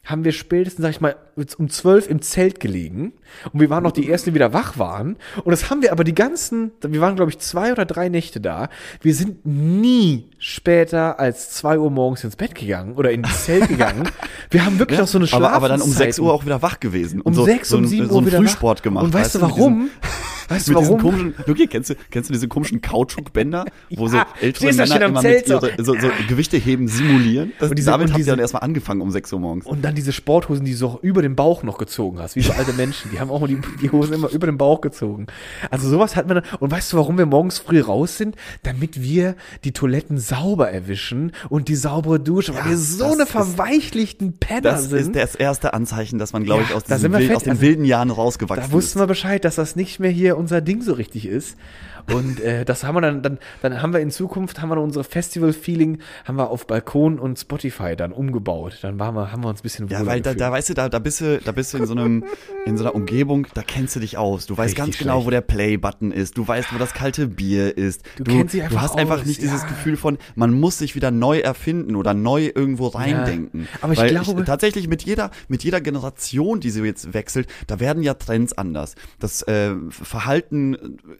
[0.04, 1.16] haben wir spätestens, sag ich mal,
[1.56, 3.14] um zwölf im Zelt gelegen.
[3.52, 5.16] Und wir waren noch die Ersten, die wieder wach waren.
[5.44, 8.40] Und das haben wir aber die ganzen, wir waren, glaube ich, zwei oder drei Nächte
[8.40, 8.68] da.
[9.00, 14.08] Wir sind nie später als zwei Uhr morgens ins Bett gegangen oder ins Zelt gegangen.
[14.50, 16.44] Wir haben wirklich ja, noch so eine Schlaf aber, aber dann um sechs Uhr auch
[16.44, 17.20] wieder wach gewesen.
[17.20, 18.82] Um so, sechs, um sieben so, Uhr so wieder Frühsport wach.
[18.82, 19.04] gemacht.
[19.04, 19.90] Und weißt du warum?
[20.48, 21.00] Weißt du warum?
[21.00, 23.64] Komischen, okay, kennst du, kennst du diese komischen Kautschukbänder,
[23.96, 27.52] wo so ältere Männer immer mit ihre, so, so Gewichte heben simulieren?
[27.58, 29.66] Das, und diese, damit haben sie dann erstmal angefangen um 6 Uhr morgens.
[29.66, 32.52] Und dann diese Sporthosen, die du so über den Bauch noch gezogen hast, wie so
[32.52, 33.10] alte Menschen.
[33.10, 35.26] Die haben auch die, die Hosen immer über den Bauch gezogen.
[35.70, 38.36] Also sowas hat man dann, und weißt du, warum wir morgens früh raus sind?
[38.62, 43.26] Damit wir die Toiletten sauber erwischen und die saubere Dusche, ja, weil wir so eine
[43.26, 45.16] verweichlichten Penner das sind.
[45.16, 47.50] Das ist das erste Anzeichen, dass man, glaube ja, ich, aus, diesem Wild, aus den
[47.50, 48.70] also, wilden Jahren rausgewachsen ist.
[48.70, 51.56] Da wussten wir Bescheid, dass das nicht mehr hier unser Ding so richtig ist.
[52.12, 55.04] Und äh, das haben wir dann, dann, dann haben wir in Zukunft, haben wir unsere
[55.04, 58.78] Festival-Feeling, haben wir auf Balkon und Spotify dann umgebaut.
[58.82, 60.88] Dann waren wir, haben wir uns ein bisschen Ja, weil da, da weißt du, da,
[60.88, 62.24] da bist du, da bist du in so einem,
[62.66, 64.46] in so einer Umgebung, da kennst du dich aus.
[64.46, 65.26] Du weißt Richtig ganz genau, schlecht.
[65.26, 66.36] wo der Play-Button ist.
[66.36, 68.02] Du weißt, wo das kalte Bier ist.
[68.16, 69.50] Du, du, kennst sie einfach du hast aus, einfach nicht ja.
[69.50, 73.62] dieses Gefühl von, man muss sich wieder neu erfinden oder neu irgendwo reindenken.
[73.62, 77.14] Ja, aber ich weil glaube, ich, tatsächlich mit jeder, mit jeder Generation, die so jetzt
[77.14, 78.94] wechselt, da werden ja Trends anders.
[79.18, 80.23] Das äh, Verhalten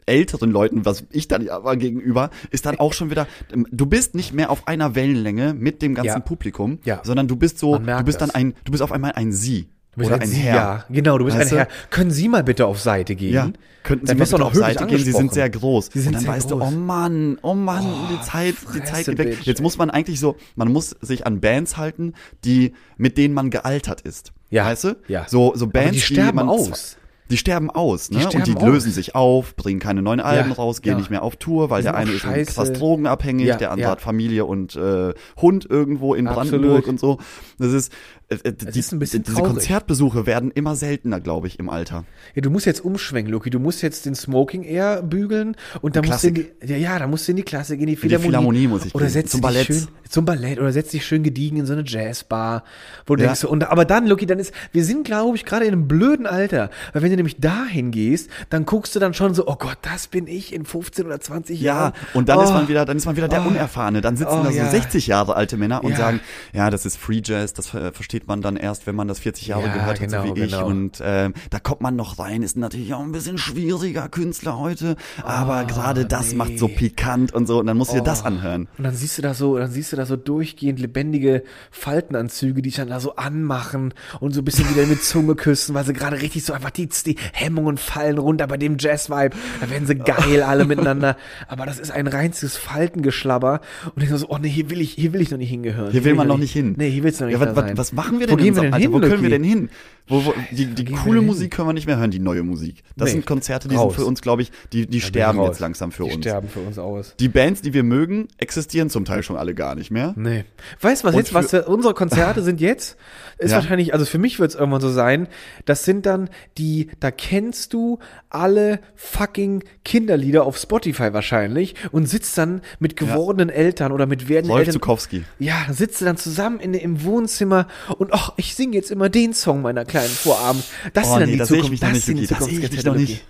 [0.05, 4.15] älteren Leuten was ich dann aber gegenüber, ist dann auch schon wieder, ähm, du bist
[4.15, 6.19] nicht mehr auf einer Wellenlänge mit dem ganzen ja.
[6.19, 7.01] Publikum, ja.
[7.03, 8.29] sondern du bist so, du bist das.
[8.29, 9.69] dann ein, du bist auf einmal ein Sie.
[9.95, 10.55] Du bist Oder ein, ein Herr.
[10.55, 11.67] Ja, genau, du bist weißt ein Herr.
[11.89, 13.33] Können Sie mal bitte auf Seite gehen?
[13.33, 13.49] Ja.
[13.83, 14.97] Könnten Sie dann mal bitte auf Seite gehen?
[14.99, 15.89] Sie sind sehr groß.
[15.93, 16.59] Sie sind und dann weißt groß.
[16.59, 19.37] du, oh Mann, oh Mann, oh, die Zeit, die Zeit geht weg.
[19.43, 23.49] Jetzt muss man eigentlich so, man muss sich an Bands halten, die, mit denen man
[23.51, 24.33] gealtert ist.
[24.49, 24.65] Ja.
[24.65, 24.97] Weißt du?
[25.07, 25.27] Ja.
[25.29, 26.97] So, so Bands, die sterben die aus.
[27.29, 28.17] Die sterben aus, ne?
[28.17, 28.63] Die sterben und die aus.
[28.63, 30.97] lösen sich auf, bringen keine neuen Alben ja, raus, gehen ja.
[30.97, 32.23] nicht mehr auf Tour, weil der eine ist
[32.53, 36.51] krass drogenabhängig, ja, der andere hat Familie und äh, Hund irgendwo in Absolut.
[36.51, 37.17] Brandenburg und so.
[37.57, 37.91] Das ist,
[38.29, 39.53] äh, äh die, diese traurig.
[39.53, 42.05] Konzertbesuche werden immer seltener, glaube ich, im Alter.
[42.33, 43.49] Ja, du musst jetzt umschwenken, Loki.
[43.49, 46.99] Du musst jetzt den Smoking Air bügeln und dann musst du in die, ja, ja,
[46.99, 48.15] da musst du in die Klassik, in die Philharmonie.
[48.15, 49.67] In die Philharmonie muss ich oder setz zum Ballett.
[49.67, 52.63] Schön, zum Ballett oder setz dich schön gediegen in so eine Jazzbar,
[53.05, 53.29] wo du ja.
[53.29, 56.25] denkst, und, aber dann, Loki, dann ist, wir sind, glaube ich, gerade in einem blöden
[56.25, 59.77] Alter, weil wenn du nämlich dahin gehst, dann guckst du dann schon so, oh Gott,
[59.81, 61.93] das bin ich in 15 oder 20 Jahren.
[61.95, 62.43] Ja, und dann oh.
[62.43, 63.49] ist man wieder, dann ist man wieder der oh.
[63.49, 64.01] Unerfahrene.
[64.01, 64.69] Dann sitzen oh, da so ja.
[64.69, 66.19] 60 Jahre alte Männer und sagen,
[66.53, 69.47] ja, das ist Free Jazz, das verstehe versteht man dann erst, wenn man das 40
[69.47, 70.51] Jahre Ja, gehört hat, so genau, wie ich.
[70.51, 70.67] genau.
[70.67, 74.95] Und ähm, da kommt man noch rein, ist natürlich auch ein bisschen schwieriger Künstler heute,
[75.21, 76.37] aber gerade das nee.
[76.37, 77.59] macht so pikant und so.
[77.59, 78.69] Und dann musst du dir das anhören.
[78.77, 82.69] Und dann siehst du da so, dann siehst du da so durchgehend lebendige Faltenanzüge, die
[82.69, 85.93] sich dann da so anmachen und so ein bisschen wieder mit Zunge küssen, weil sie
[85.93, 89.35] gerade richtig so einfach die, die Hemmungen fallen runter bei dem Jazz-Vibe.
[89.59, 91.17] Da werden sie geil alle miteinander.
[91.49, 93.59] Aber das ist ein reinstes Faltengeschlabber.
[93.93, 95.91] Und ich so, oh nee, hier will ich, hier will ich noch nicht hingehören.
[95.91, 96.75] Hier will man noch nicht hin.
[96.77, 97.77] Nee, hier willst du noch nicht Ja, was, sein.
[97.77, 98.81] was, was machen wir Wo denn gehen im wir denn Sommer?
[98.81, 99.69] hin, wo können wir denn hin?
[100.07, 102.83] Wo, wo, die die wir coole Musik können wir nicht mehr hören, die neue Musik.
[102.95, 103.13] Das Nee.
[103.13, 103.93] sind Konzerte, die Raus.
[103.93, 105.47] sind für uns, glaube ich, die, die sterben raus.
[105.49, 106.23] jetzt langsam für die uns.
[106.25, 107.15] sterben für uns aus.
[107.19, 110.13] Die Bands, die wir mögen, existieren zum Teil schon alle gar nicht mehr.
[110.15, 110.45] Nee.
[110.81, 112.97] Weißt du was Und jetzt, was für- unsere Konzerte sind jetzt?
[113.39, 113.57] Ist Ja.
[113.57, 115.27] wahrscheinlich, also für mich wird es irgendwann so sein,
[115.65, 116.29] das sind dann
[116.59, 117.97] die, da kennst du
[118.29, 124.51] alle fucking Kinderlieder auf Spotify wahrscheinlich und sitzt dann mit gewordenen Eltern oder mit werdenden
[124.51, 124.73] Rolf Eltern.
[124.73, 125.23] Zukowski.
[125.39, 129.61] Ja, sitzt dann zusammen in, im Wohnzimmer und ach, ich singe jetzt immer den Song
[129.61, 130.63] meiner kleinen Vorabend.
[130.93, 132.27] Das Oh, sind dann nee, die das Zukunft, nicht, sind die.
[132.27, 132.47] Das
[132.95, 133.23] nicht.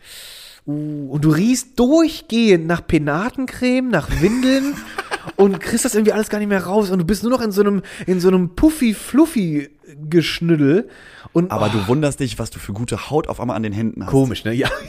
[0.68, 4.74] Uh, und du riechst durchgehend nach Penatencreme, nach Windeln
[5.36, 7.52] und kriegst das irgendwie alles gar nicht mehr raus und du bist nur noch in
[7.52, 10.90] so einem, in so einem Puffy-Fluffy-Geschnüddel
[11.34, 13.74] und Aber oh, du wunderst dich, was du für gute Haut auf einmal an den
[13.74, 14.12] Händen hast.
[14.12, 14.54] komisch, ne?
[14.54, 14.70] Ja.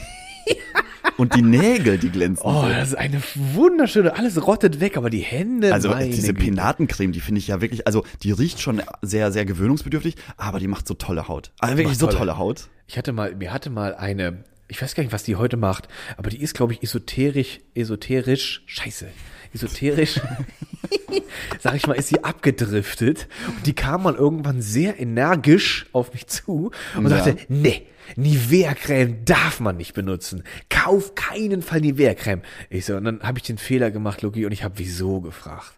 [1.17, 2.45] Und die Nägel, die glänzen.
[2.45, 2.69] Oh, so.
[2.69, 6.33] das ist eine wunderschöne, alles rottet weg, aber die Hände, Also diese.
[6.33, 10.67] Penatencreme, die finde ich ja wirklich, also die riecht schon sehr, sehr gewöhnungsbedürftig, aber die
[10.67, 11.51] macht so tolle Haut.
[11.59, 12.17] Also wirklich so tolle.
[12.19, 12.67] tolle Haut.
[12.87, 15.87] Ich hatte mal, mir hatte mal eine, ich weiß gar nicht, was die heute macht,
[16.17, 19.07] aber die ist, glaube ich, esoterisch, esoterisch, scheiße,
[19.53, 20.19] esoterisch,
[21.59, 26.27] sag ich mal, ist sie abgedriftet und die kam mal irgendwann sehr energisch auf mich
[26.27, 27.23] zu und Ja.
[27.23, 27.83] sagte, nee,
[28.15, 30.43] Nivea-Creme darf man nicht benutzen.
[30.69, 32.41] Kauf keinen Fall Nivea-Creme.
[32.69, 35.73] Ich so, und dann habe ich den Fehler gemacht, Loki, und ich habe wieso gefragt.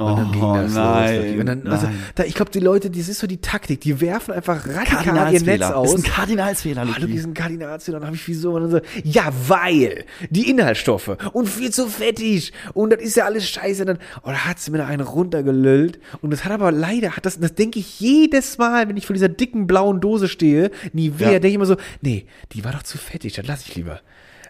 [0.00, 1.40] Und dann Oh, ging das nein, los.
[1.40, 4.32] Und dann, also, da, ich glaube, die Leute, das ist so die Taktik, die werfen
[4.32, 5.94] einfach radikal ihr Netz aus.
[5.94, 7.14] Ist ein Kardinalsfehler, Ah, Luki Luki.
[7.14, 7.98] ist ein Kardinalsfehler.
[7.98, 8.52] Dann habe ich wieso?
[8.52, 13.24] Und dann so, ja, weil die Inhaltsstoffe und viel zu fettig und das ist ja
[13.26, 13.84] alles scheiße.
[13.84, 16.00] Dann, oh, da hat sie mir da einen runtergelüllt.
[16.22, 19.14] Und das hat aber leider, hat das, das denke ich jedes Mal, wenn ich vor
[19.14, 21.32] dieser dicken blauen Dose stehe, nie wer, Ja.
[21.34, 24.00] denke ich immer so, nee, die war doch zu fettig, das lasse ich lieber.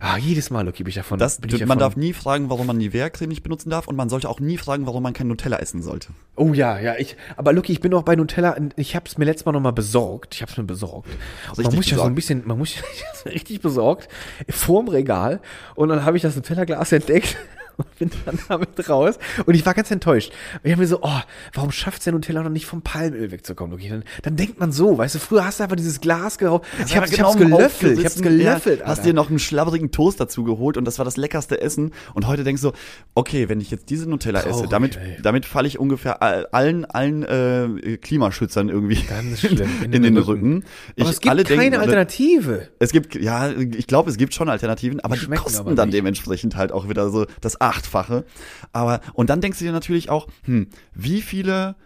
[0.02, 1.18] Ah, jedes Mal, Luki, bin ich davon.
[1.18, 1.78] Das, bin ich man davon.
[1.78, 4.86] darf nie fragen, warum man Nivea-Creme nicht benutzen darf und man sollte auch nie fragen,
[4.86, 6.08] warum man kein Nutella essen sollte.
[6.36, 9.26] Oh ja, ja, ich, aber Lucky, ich bin auch bei Nutella, ich habe es mir
[9.26, 11.10] letztes Mal nochmal besorgt, ich habe es mir besorgt.
[11.54, 12.14] Und man muss ja so ein besorgt.
[12.14, 12.76] bisschen, man muss
[13.10, 14.08] hab's mir richtig besorgt,
[14.48, 15.40] vorm Regal
[15.74, 17.36] und dann habe ich das Nutella-Glas entdeckt
[17.80, 20.32] und bin dann damit raus und ich war ganz enttäuscht.
[20.54, 21.20] Und ich habe mir so, oh,
[21.54, 23.88] warum schafft's der Nutella noch nicht vom Palmöl wegzukommen, Lucky?
[23.88, 26.96] Dann, dann denkt man so, weißt du, früher hast du einfach dieses Glas geraucht, ich
[26.96, 30.44] hab's, ich hab's gelöffelt, ich hab's gelöffelt, Ja, hast dir noch einen schlabberigen Toast dazu
[30.44, 31.92] geholt und das war das leckerste Essen.
[32.14, 32.72] Und heute denkst du,
[33.14, 35.18] okay, wenn ich jetzt diese Nutella esse, Traurig, damit, ey.
[35.22, 38.96] damit falle ich ungefähr all- allen, allen äh, Klimaschützern irgendwie
[39.36, 39.68] schlimm.
[39.90, 40.64] in, den Rücken.
[40.96, 42.68] Ich, aber es gibt alle keine denken, Alternative.
[42.78, 45.90] Es gibt, ja, ich glaube, es gibt schon Alternativen, aber die, schmecken kosten aber dann
[45.90, 48.24] dementsprechend halt auch wieder so das Achtfache.
[48.72, 51.76] Aber, und dann denkst du dir natürlich auch, hm, wie viele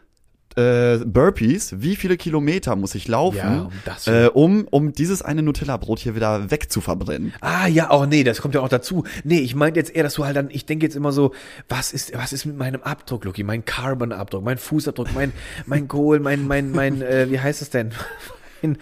[0.57, 3.71] äh, Burpees, wie viele Kilometer muss ich laufen, Ja,
[4.07, 7.33] um äh, um, um dieses eine Nutella-Brot hier wieder wegzuverbrennen?
[7.41, 9.05] Ah, ja, oh nee, das kommt ja auch dazu.
[9.25, 11.33] Nee, ich meinte jetzt eher, dass du halt dann, ich denke jetzt immer so,
[11.69, 13.43] was ist, was ist mit meinem Abdruck, Lucky?
[13.43, 15.33] Mein Carbon-Abdruck, mein Fußabdruck, mein,
[15.67, 17.91] mein Kohl, mein, mein, mein, äh, wie heißt es denn?
[18.65, 18.79] Mein,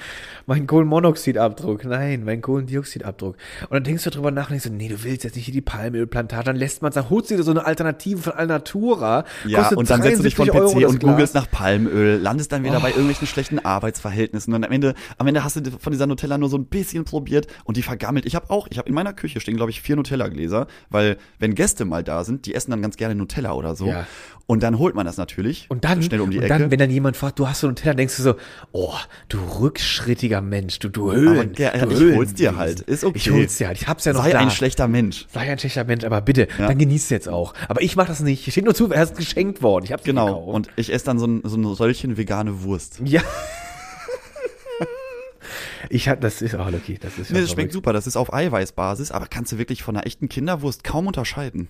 [0.47, 3.37] mein Kohlenmonoxidabdruck, nein, mein Kohlendioxidabdruck.
[3.63, 5.55] Und dann denkst du drüber nach und denkst so, nee, du willst jetzt nicht hier
[5.55, 9.25] die Palmölplantage, dann lässt man, dann holst du dir so eine Alternative von Alnatura.
[9.47, 12.65] Ja, und dann setzt du dich 73 PC Euro und googelst nach Palmöl, landest dann
[12.65, 12.97] wieder bei Oh.
[12.97, 16.59] irgendwelchen schlechten Arbeitsverhältnissen und am Ende, am Ende hast du von dieser Nutella nur so
[16.59, 18.27] ein bisschen probiert und die vergammelt.
[18.27, 21.55] Ich habe auch, ich habe in meiner Küche stehen, glaube ich, vier Nutella-Gläser, weil wenn
[21.55, 23.87] Gäste mal da sind, die essen dann ganz gerne Nutella oder so.
[23.87, 24.07] Ja.
[24.47, 26.59] Und dann holt man das natürlich Und dann, schnell um die und Ecke.
[26.59, 28.35] dann, wenn dann jemand fragt, du hast so einen Teller, denkst du so,
[28.73, 28.93] oh,
[29.29, 31.53] du rückschrittiger Mensch, du, du Höhlen.
[31.53, 32.81] Aber, ja, du ich Höhlen- hol's dir halt.
[32.81, 33.17] Ist okay.
[33.19, 33.81] Ich hol's dir halt.
[33.81, 34.41] Ich hab's ja noch Sei da.
[34.41, 35.27] ein schlechter Mensch.
[35.33, 36.67] Sei ein schlechter Mensch, aber bitte, Ja.
[36.67, 37.55] dann genießt jetzt auch.
[37.69, 38.51] Aber ich mach das nicht.
[38.51, 39.85] Steht nur zu, er ist geschenkt worden.
[39.85, 40.27] Ich hab's Genau.
[40.27, 40.49] gekauft.
[40.55, 43.01] Und ich esse dann so ein, so ein Röllchen vegane Wurst.
[43.05, 43.23] ja.
[45.89, 47.93] ich hab, das ist, oh, Lucky, das ist ja Nee, das schmeckt super.
[47.93, 51.69] Das ist auf Eiweißbasis, aber kannst du wirklich von einer echten Kinderwurst kaum unterscheiden.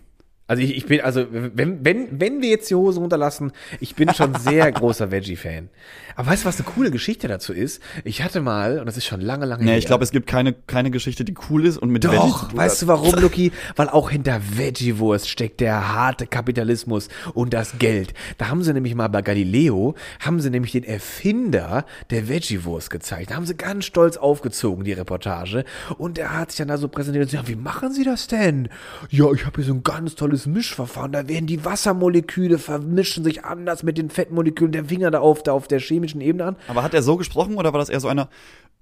[0.53, 4.13] Also ich, ich bin, also wenn, wenn, wenn wir jetzt die Hose runterlassen, ich bin
[4.13, 5.71] schon sehr großer Veggie-Fan.
[6.15, 7.83] Aber weißt du, was eine coole Geschichte dazu ist?
[8.05, 9.79] Ich hatte mal, und das ist schon lange, lange Nee, her.
[9.79, 12.55] ich glaube, es gibt keine, keine Geschichte, die cool ist und mit Veggies zu Doch,
[12.55, 13.51] weißt du warum, Lucky?
[13.77, 18.13] Weil auch hinter Veggie-Wurst steckt der harte Kapitalismus und das Geld.
[18.37, 23.31] Da haben sie nämlich mal bei Galileo, haben sie nämlich den Erfinder der Veggie-Wurst gezeigt.
[23.31, 25.65] Da haben sie ganz stolz aufgezogen, die Reportage.
[25.97, 28.27] Und der hat sich dann da so präsentiert und gesagt, ja, wie machen sie das
[28.27, 28.69] denn?
[29.09, 31.13] Ja, ich habe hier so ein ganz tolles komisches Mischverfahren.
[31.13, 35.53] Da werden die Wassermoleküle vermischen sich anders mit den Fettmolekülen der Finger da auf, da
[35.53, 36.57] auf der chemischen Ebene an.
[36.69, 38.29] Aber hat er so gesprochen oder war das eher so einer,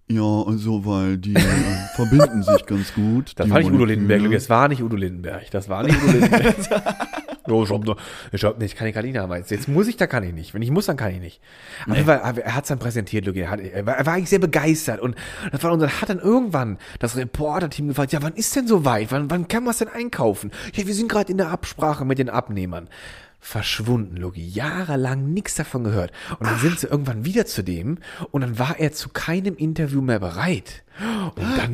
[0.08, 1.40] ja, also, weil die äh,
[1.94, 3.32] verbinden sich ganz gut.
[3.36, 5.48] Das war nicht Udo Lindenberg, das war nicht Udo Lindenberg.
[5.52, 6.56] Das war nicht Udo Lindenberg.
[7.51, 7.96] Oh, ich hab noch,
[8.32, 9.44] ich hab nicht, kann ich Kalina haben.
[9.46, 10.55] Jetzt muss ich, da kann ich nicht.
[10.55, 11.40] Wenn ich muss, dann kann ich nicht.
[11.86, 12.01] Nee.
[12.01, 13.40] Aber er hat es dann präsentiert, Luki.
[13.40, 15.01] Er, hat, er, war, er war eigentlich sehr begeistert.
[15.01, 15.16] Und
[15.53, 18.84] das war, und dann hat dann irgendwann das Reporter-Team gefragt, ja, wann ist denn so
[18.84, 19.12] weit?
[19.12, 20.51] Wann, wann kann man es denn einkaufen?
[20.74, 22.88] Ja, wir sind gerade in der Absprache mit den Abnehmern
[23.40, 24.46] verschwunden, Logi.
[24.46, 26.12] Jahrelang nichts davon gehört.
[26.38, 26.61] Und dann Ach.
[26.61, 27.98] sind sie irgendwann wieder zu dem
[28.30, 30.84] und dann war er zu keinem Interview mehr bereit.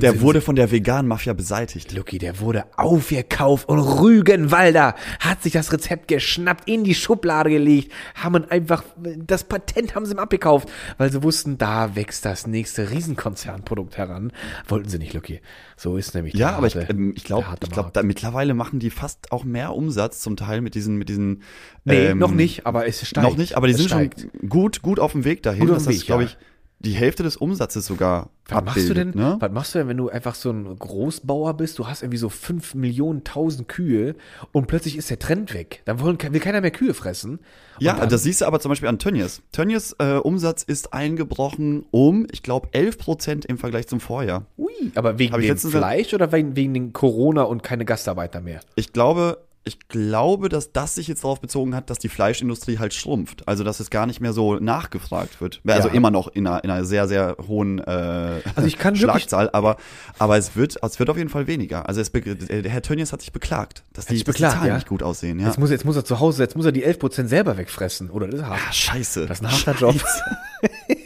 [0.00, 1.92] Der wurde von der veganen Mafia beseitigt.
[1.92, 7.92] Lucky, der wurde aufgekauft und Rügenwalder hat sich das Rezept geschnappt, in die Schublade gelegt,
[8.14, 10.68] haben einfach, das Patent haben sie ihm abgekauft,
[10.98, 14.32] weil sie wussten, da wächst das nächste Riesenkonzernprodukt heran.
[14.68, 15.40] Wollten sie nicht, Lucky.
[15.76, 18.78] So ist nämlich Ja, aber harte, ich, ähm, ich glaube, ich glaube, da mittlerweile machen
[18.78, 21.42] die fast auch mehr Umsatz zum Teil mit diesen, mit diesen.
[21.84, 23.26] Nee, ähm, noch nicht, aber es steigt.
[23.26, 24.20] Noch nicht, aber die sind steigt.
[24.20, 25.66] schon gut, gut auf dem Weg dahin.
[25.66, 26.36] Gut auf dem Weg, glaube ich,
[26.78, 29.36] die Hälfte des Umsatzes sogar was machst du denn, ne?
[29.40, 32.28] was machst du denn, wenn du einfach so ein Großbauer bist, du hast irgendwie so
[32.28, 34.14] fünf Millionen tausend Kühe
[34.52, 35.82] und plötzlich ist der Trend weg.
[35.84, 37.40] Dann wollen, will keiner mehr Kühe fressen.
[37.80, 39.42] Ja, das siehst du aber zum Beispiel an Tönnies.
[39.52, 44.46] Tönnies äh, Umsatz ist eingebrochen um, ich glaube, 11 Prozent im Vergleich zum Vorjahr.
[44.56, 48.60] Ui, aber wegen dem Fleisch oder wegen, wegen den Corona und keine Gastarbeiter mehr?
[48.76, 52.94] Ich glaube, ich glaube, dass das sich jetzt darauf bezogen hat, dass die Fleischindustrie halt
[52.94, 53.46] schrumpft.
[53.48, 55.60] Also, dass es gar nicht mehr so nachgefragt wird.
[55.66, 55.94] Also ja.
[55.94, 59.76] immer noch in einer, in einer sehr, sehr hohen äh, also ich kann Schlagzahl, aber,
[60.18, 61.88] aber es wird, es wird auf jeden Fall weniger.
[61.88, 64.74] Also es, der Herr Tönnies hat sich beklagt, dass die, beklagt, dass die Zahlen ja?
[64.76, 65.40] nicht gut aussehen.
[65.40, 65.46] Ja.
[65.46, 68.28] Jetzt, muss, jetzt muss er zu Hause, jetzt muss er die 11% selber wegfressen, oder?
[68.28, 68.60] Das ist hart.
[68.64, 69.26] Ja, scheiße.
[69.26, 69.96] Das ist ein harter Job.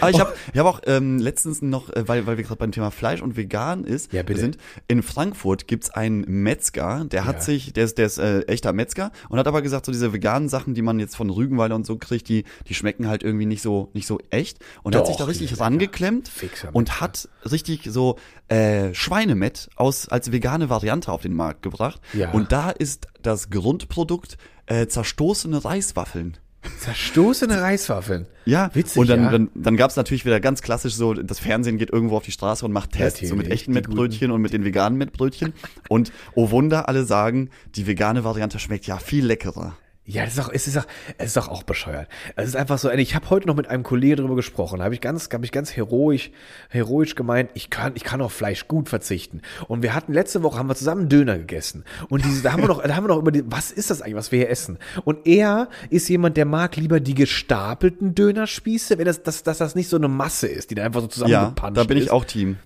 [0.00, 2.72] Aber ich habe ich hab auch ähm, letztens noch, äh, weil, weil wir gerade beim
[2.72, 4.40] Thema Fleisch und vegan ist, ja, bitte.
[4.40, 4.58] sind,
[4.88, 7.40] in Frankfurt gibt's einen Metzger, der hat ja.
[7.42, 10.48] sich, der ist, der ist äh, echter Metzger und hat aber gesagt, so diese veganen
[10.48, 13.62] Sachen, die man jetzt von Rügenwalder und so kriegt, die, die schmecken halt irgendwie nicht
[13.62, 14.58] so, nicht so echt.
[14.82, 16.30] Und Doch, hat sich da richtig rangeklemmt
[16.72, 18.16] und hat richtig so
[18.48, 22.00] äh, Schweinemett aus, als vegane Variante auf den Markt gebracht.
[22.12, 22.30] Ja.
[22.32, 24.36] Und da ist das Grundprodukt
[24.66, 26.38] äh, zerstoßene Reiswaffeln.
[26.78, 28.26] Zerstoßene Reiswaffeln.
[28.44, 28.98] Ja, witzig.
[28.98, 29.30] Und dann, ja?
[29.30, 32.32] dann, dann gab es natürlich wieder ganz klassisch so, das Fernsehen geht irgendwo auf die
[32.32, 35.54] Straße und macht Tests, so mit echten Mettbrötchen und mit den veganen Mettbrötchen.
[35.88, 39.76] Und oh Wunder, alle sagen, die vegane Variante schmeckt ja viel leckerer.
[40.04, 40.86] Ja, das ist auch, es ist auch,
[41.16, 42.08] es ist auch, auch bescheuert.
[42.34, 44.94] Es ist einfach so, ich habe heute noch mit einem Kollegen darüber gesprochen, da habe
[44.94, 46.32] ich ganz, habe ich ganz heroisch,
[46.70, 49.42] heroisch gemeint, ich kann, ich kann auf Fleisch gut verzichten.
[49.68, 52.68] Und wir hatten letzte Woche haben wir zusammen Döner gegessen und diese, da haben wir
[52.68, 54.78] noch, da haben wir noch über die, was ist das eigentlich, was wir hier essen?
[55.04, 59.76] Und er ist jemand, der mag lieber die gestapelten Dönerspieße, wenn das, dass, dass das
[59.76, 62.10] nicht so eine Masse ist, die da einfach so zusammengepanscht Ja, da bin ich ist.
[62.10, 62.56] auch Team.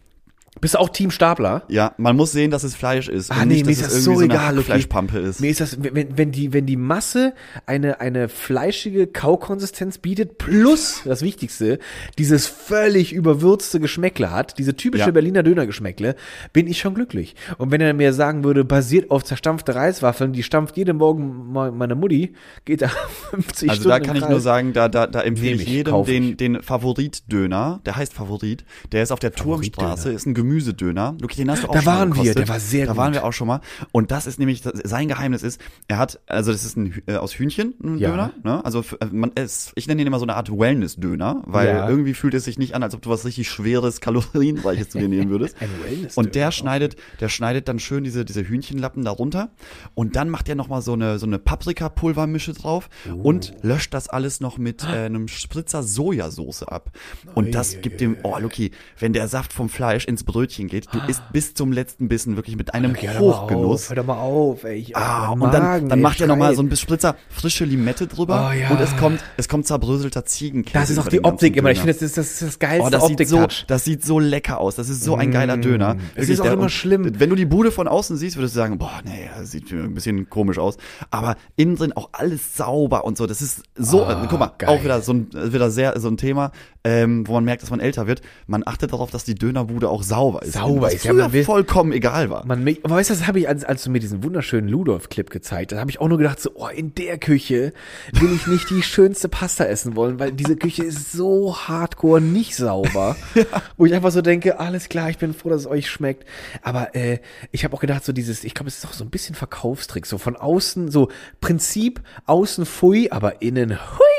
[0.61, 1.65] Bist du auch Team Stapler?
[1.69, 3.31] Ja, man muss sehen, dass es Fleisch ist.
[3.31, 4.55] Ah, nee, mir ist das so, so egal.
[4.55, 4.65] Okay.
[4.65, 5.41] Fleischpampe ist.
[5.41, 7.35] Mir ist das, wenn, wenn die, wenn die Masse
[7.67, 11.79] eine, eine fleischige Kaukonsistenz bietet, plus, das Wichtigste,
[12.17, 15.11] dieses völlig überwürzte Geschmäckle hat, diese typische ja.
[15.11, 16.17] Berliner Dönergeschmäckle,
[16.53, 17.37] bin ich schon glücklich.
[17.59, 21.95] Und wenn er mir sagen würde, basiert auf zerstampfte Reiswaffeln, die stampft jeden Morgen meine
[21.95, 22.35] Mutti,
[22.65, 22.89] geht da
[23.31, 26.05] 50 also Stunden Also da kann ich nur sagen, da, da, da empfehle ich jedem
[26.05, 31.17] den, den Favorit-Döner, der heißt Favorit, der ist auf der Turmstraße, ist ein Gemüsedöner.
[31.21, 32.99] Luki, den hast du auch da schon waren wir, der war sehr da gut.
[32.99, 33.61] Da waren wir auch schon mal.
[33.91, 37.35] Und das ist nämlich, sein Geheimnis ist, er hat, also das ist ein äh, aus
[37.35, 38.11] Hühnchen, ein ja.
[38.11, 38.33] Döner.
[38.45, 38.65] Ne?
[38.65, 41.89] Also äh, man ist, ich nenne ihn immer so eine Art Wellness-Döner, weil ja.
[41.89, 45.09] irgendwie fühlt es sich nicht an, als ob du was richtig schweres, kalorienreiches zu dir
[45.09, 45.57] nehmen würdest.
[45.61, 49.51] ein Wellness Und der schneidet, der schneidet dann schön diese, diese Hühnchenlappen darunter.
[49.95, 53.15] Und dann macht er nochmal so eine, so eine Paprika-Pulvermische drauf oh.
[53.15, 56.93] und löscht das alles noch mit äh, einem Spritzer Sojasauce ab.
[57.35, 60.93] Und das gibt dem, oh Luki, wenn der Saft vom Fleisch ins Brot Brötchen geht.
[60.93, 63.89] Du isst bis zum letzten Bissen wirklich mit einem okay, Hochgenuss.
[63.89, 64.77] Hör doch mal auf, ey.
[64.77, 68.51] Ich, ah, und dann, dann macht er nochmal so ein bisschen Spritzer frische Limette drüber.
[68.51, 68.69] Oh, ja.
[68.69, 70.79] Und es kommt, es kommt zerbröselter Ziegenkäse.
[70.79, 71.71] Das ist auch die Optik immer.
[71.71, 73.29] Ich finde, das ist das, ist das geilste oh, das Optik.
[73.29, 74.77] Sieht so, das sieht so lecker aus.
[74.77, 75.63] Das ist so ein geiler mm.
[75.63, 75.97] Döner.
[76.15, 77.19] Es ist auch immer schlimm.
[77.19, 79.95] Wenn du die Bude von außen siehst, würdest du sagen, boah, nee, das sieht ein
[79.95, 80.77] bisschen komisch aus.
[81.11, 83.27] Aber innen drin auch alles sauber und so.
[83.27, 84.69] Das ist so, oh, guck mal, geil.
[84.69, 86.53] auch wieder so ein, wieder sehr, so ein Thema,
[86.85, 88.21] ähm, wo man merkt, dass man älter wird.
[88.47, 90.55] Man achtet darauf, dass die Dönerbude auch sauber ist.
[90.55, 91.13] Sauber ist, ja.
[91.13, 92.47] Man will, vollkommen egal war.
[92.47, 95.73] Man, aber weißt du, das habe ich, als, als du mir diesen wunderschönen Ludolf-Clip gezeigt
[95.73, 97.73] hast, habe ich auch nur gedacht, so, oh, in der Küche
[98.13, 102.57] will ich nicht die schönste Pasta essen wollen, weil diese Küche ist so hardcore nicht
[102.57, 103.17] sauber.
[103.35, 103.45] ja.
[103.77, 106.27] Wo ich einfach so denke, alles klar, ich bin froh, dass es euch schmeckt.
[106.63, 107.19] Aber äh,
[107.53, 110.07] ich habe auch gedacht, so dieses, ich glaube, es ist auch so ein bisschen Verkaufstrick,
[110.07, 111.09] so von außen, so
[111.41, 114.16] Prinzip, außen pfui, aber innen hui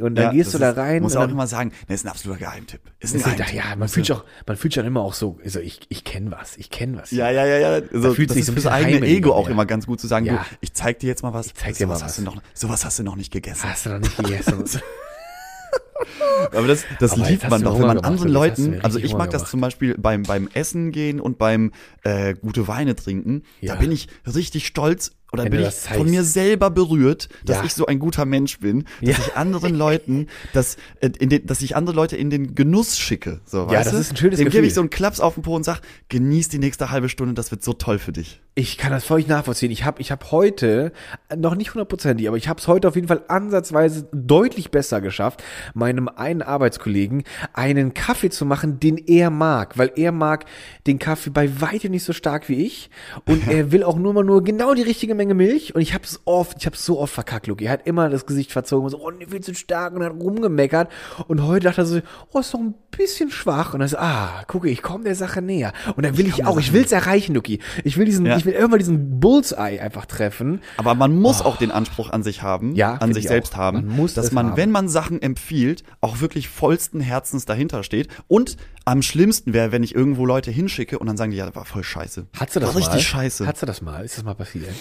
[0.00, 1.02] Und dann ja, gehst du da rein.
[1.02, 2.80] Muss auch immer sagen, das ist ein absoluter Geheimtipp.
[3.00, 3.54] Ist ein Geheimtipp.
[3.54, 6.04] Ja, man fühlt sich auch, man fühlt sich dann immer auch so, also ich, ich
[6.04, 7.10] kenne was, ich kenne was.
[7.10, 7.82] Ja, ja, ja, ja.
[7.92, 10.26] So, fühlt das sich ist so fürs eigene Ego auch immer ganz gut zu sagen,
[10.26, 10.34] ja.
[10.34, 11.46] du, ich zeig dir jetzt mal was.
[11.46, 12.02] Ich zeig dir mal was.
[12.02, 13.68] Hast du noch, sowas hast du noch nicht gegessen.
[13.68, 14.64] Hast du noch nicht gegessen.
[16.52, 19.50] Aber das, das Aber liebt man doch, wenn man anderen Leuten, also ich mag das
[19.50, 21.72] zum Beispiel beim, beim Essen gehen und beim
[22.04, 23.74] äh, gute Weine trinken, ja.
[23.74, 27.64] da bin ich richtig stolz oder Wenn bin ich von mir selber berührt, dass ja.
[27.64, 29.24] ich so ein guter Mensch bin, dass ja.
[29.26, 33.40] ich anderen Leuten, dass, äh, in den, dass ich andere Leute in den Genuss schicke.
[33.44, 33.98] So, ja, das du?
[33.98, 34.60] ist ein schönes Dem Gefühl.
[34.60, 37.34] gebe ich so einen Klaps auf den Po und sag, genieß die nächste halbe Stunde,
[37.34, 38.40] das wird so toll für dich.
[38.54, 39.70] Ich kann das völlig nachvollziehen.
[39.70, 40.92] Ich habe ich hab heute,
[41.36, 45.44] noch nicht hundertprozentig, aber ich habe es heute auf jeden Fall ansatzweise deutlich besser geschafft,
[45.74, 47.22] meinem einen Arbeitskollegen
[47.52, 50.46] einen Kaffee zu machen, den er mag, weil er mag
[50.88, 52.90] den Kaffee bei weitem nicht so stark wie ich
[53.26, 56.04] und er will auch nur mal nur genau die richtige Menge Milch und ich habe
[56.04, 57.66] es oft, ich habe so oft verkackt, Luki.
[57.66, 60.12] Er hat immer das Gesicht verzogen und so, oh, nee, viel zu stark und hat
[60.12, 60.90] rumgemeckert
[61.26, 62.00] und heute dachte er so,
[62.32, 65.42] oh, ist doch ein bisschen schwach und dann so, ah, gucke, ich komme der Sache
[65.42, 67.60] näher und dann will ich, ich auch, ich will es erreichen, Luki.
[67.84, 68.36] Ich will diesen, ja.
[68.38, 70.62] ich will irgendwann diesen Bullseye einfach treffen.
[70.78, 71.44] Aber man muss oh.
[71.44, 73.58] auch den Anspruch an sich haben, ja, an sich selbst auch.
[73.58, 74.56] haben, man muss dass man, haben.
[74.56, 79.82] wenn man Sachen empfiehlt, auch wirklich vollsten Herzens dahinter steht und am schlimmsten wäre, wenn
[79.82, 82.26] ich irgendwo Leute hinschicke und dann sagen die, ja, das war voll scheiße.
[82.38, 82.86] Hast du das war mal?
[82.86, 83.46] richtig scheiße.
[83.46, 84.04] Hast du das mal?
[84.04, 84.74] Ist das mal passiert?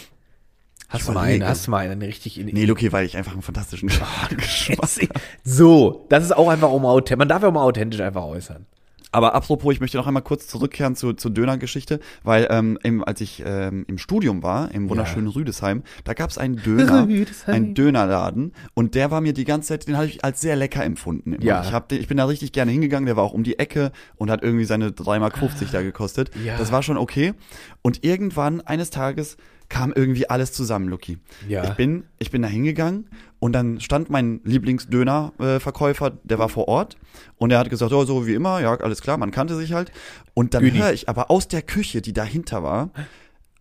[0.89, 3.33] Hast du mal einen, hast du mal einen richtig in Nee, Luki, weil ich einfach
[3.33, 4.38] einen fantastischen Geschmack
[5.43, 7.17] So, das ist auch einfach um authentisch.
[7.17, 8.65] Man darf ja auch mal authentisch einfach äußern.
[9.11, 13.21] Aber apropos, ich möchte noch einmal kurz zurückkehren zu, zur Döner-Geschichte, weil ähm, im, als
[13.21, 15.33] ich ähm, im Studium war, im wunderschönen ja.
[15.33, 17.07] Rüdesheim, da gab es einen Döner,
[17.47, 20.83] einen Dönerladen und der war mir die ganze Zeit, den habe ich als sehr lecker
[20.83, 21.33] empfunden.
[21.33, 21.43] Immer.
[21.43, 21.63] Ja.
[21.63, 24.29] Ich, hab, ich bin da richtig gerne hingegangen, der war auch um die Ecke und
[24.29, 25.39] hat irgendwie seine 3,50 Mark
[25.71, 26.31] da gekostet.
[26.45, 26.57] Ja.
[26.57, 27.33] Das war schon okay.
[27.81, 29.38] Und irgendwann, eines Tages,
[29.70, 31.18] kam irgendwie alles zusammen, Lucky.
[31.47, 31.63] Ja.
[31.65, 33.09] Ich bin, ich bin da hingegangen
[33.39, 36.97] und dann stand mein Lieblingsdöner-Verkäufer, der war vor Ort
[37.38, 39.91] und er hat gesagt, oh, so wie immer, ja, alles klar, man kannte sich halt.
[40.34, 42.91] Und dann höre ich aber aus der Küche, die dahinter war,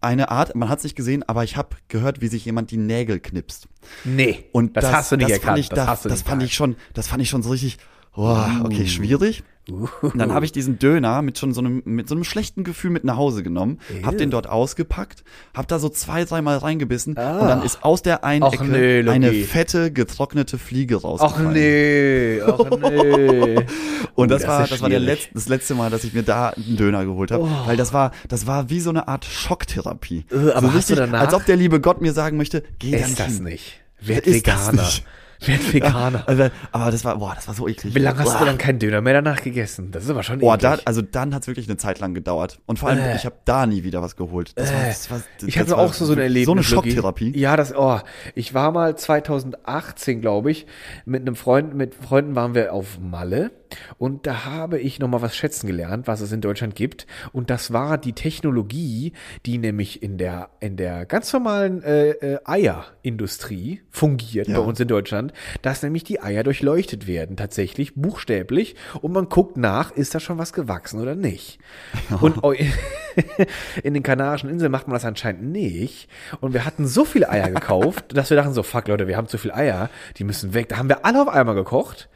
[0.01, 2.77] eine Art, man hat es nicht gesehen, aber ich habe gehört, wie sich jemand die
[2.77, 3.69] Nägel knipst.
[4.05, 5.59] Nee, und das, das hast du nicht das erkannt.
[5.59, 7.79] Ich, das, das, das fand ich schon, das fand ich schon so richtig,
[8.15, 8.87] oh, okay, uh.
[8.87, 9.43] schwierig.
[9.69, 12.91] Und dann habe ich diesen Döner mit schon so einem, mit so einem schlechten Gefühl
[12.91, 14.07] mit nach Hause genommen, Ew.
[14.07, 17.41] hab den dort ausgepackt, hab da so zwei, dreimal reingebissen ah.
[17.41, 21.49] und dann ist aus der einen Och Ecke nee, eine fette, getrocknete Fliege rausgefallen.
[21.49, 22.59] Ach nee, ach
[22.91, 23.67] nee.
[24.15, 26.23] und das, uh, das war, das war der letzte, das letzte Mal, dass ich mir
[26.23, 27.67] da einen Döner geholt habe, oh.
[27.67, 30.27] weil das war, das war wie so eine Art Schocktherapie.
[30.33, 31.23] Uh, aber so richtig, du danach?
[31.23, 33.45] als ob der liebe Gott mir sagen möchte, geh dann das hin.
[33.45, 33.81] nicht.
[34.01, 34.83] Werd Veganer.
[34.83, 35.05] Nicht.
[35.47, 36.19] Werd Veganer.
[36.19, 37.95] Ja, also, aber das war, boah, das war so eklig.
[37.95, 38.39] Wie lange hast boah.
[38.41, 39.91] du dann keinen Döner mehr danach gegessen?
[39.91, 40.71] Das ist aber schon Boah, eklig.
[40.71, 42.59] da, also dann hat's wirklich eine Zeit lang gedauert.
[42.67, 43.17] Und vor allem, Äh.
[43.17, 44.53] ich habe da nie wieder was geholt.
[44.57, 46.47] Das war, das war, das Ich hatte war auch so, so ein Erlebnis.
[46.47, 46.63] So eine.
[46.63, 47.37] Schocktherapie.
[47.39, 47.99] Ja, das, oh,
[48.35, 50.67] ich war mal 2018, glaube ich,
[51.05, 53.51] mit einem Freund, mit Freunden waren wir auf Malle
[53.99, 57.07] und da habe ich nochmal was schätzen gelernt, was es in Deutschland gibt.
[57.33, 59.13] Und das war die Technologie,
[59.45, 64.59] die nämlich in der, in der ganz normalen äh, äh, Eierindustrie fungiert Ja.
[64.61, 68.77] bei uns in Deutschland, dass nämlich die Eier durchleuchtet werden, tatsächlich, buchstäblich.
[69.01, 71.59] Und man guckt nach, ist da schon was gewachsen oder nicht.
[72.21, 72.55] Und eu-
[73.83, 76.09] in den Kanarischen Inseln macht man das anscheinend nicht.
[76.41, 79.29] Und wir hatten so viele Eier gekauft, dass wir dachten so, fuck Leute, wir haben
[79.29, 80.69] zu viel Eier, die müssen weg.
[80.69, 82.09] Da haben wir alle auf einmal gekocht.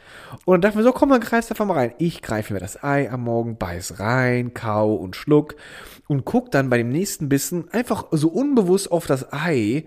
[0.45, 1.95] Und dann dachten wir so, komm, dann greifst einfach mal rein.
[1.99, 5.57] Ich greife mir das Ei am Morgen, beiß rein, kau und schluck
[6.09, 9.85] und guck dann bei dem nächsten Bissen einfach so unbewusst auf das Ei.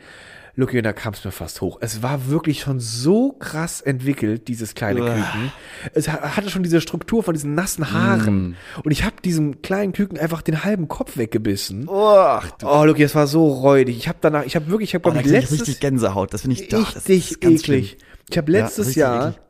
[0.55, 1.79] Lucky, und da kam es mir fast hoch.
[1.81, 5.15] Es war wirklich schon so krass entwickelt, dieses kleine Uah.
[5.15, 5.51] Küken.
[5.95, 8.55] Es ha- hatte schon diese Struktur von diesen nassen Haaren.
[8.83, 11.85] Und ich habe diesem kleinen Küken einfach den halben Kopf weggebissen.
[11.87, 13.97] Oh, du, Oh, Lucky, es war so räudig.
[13.97, 16.33] Ich habe danach, ich habe wirklich, ich habe oh, da ich letztes richtig Gänsehaut.
[16.35, 16.93] Das finde ich doch.
[16.93, 17.89] das richtig ist ganz eklig.
[17.89, 18.01] schlimm.
[18.29, 19.41] Ich habe Ja, letztes richtig Jahr eklig.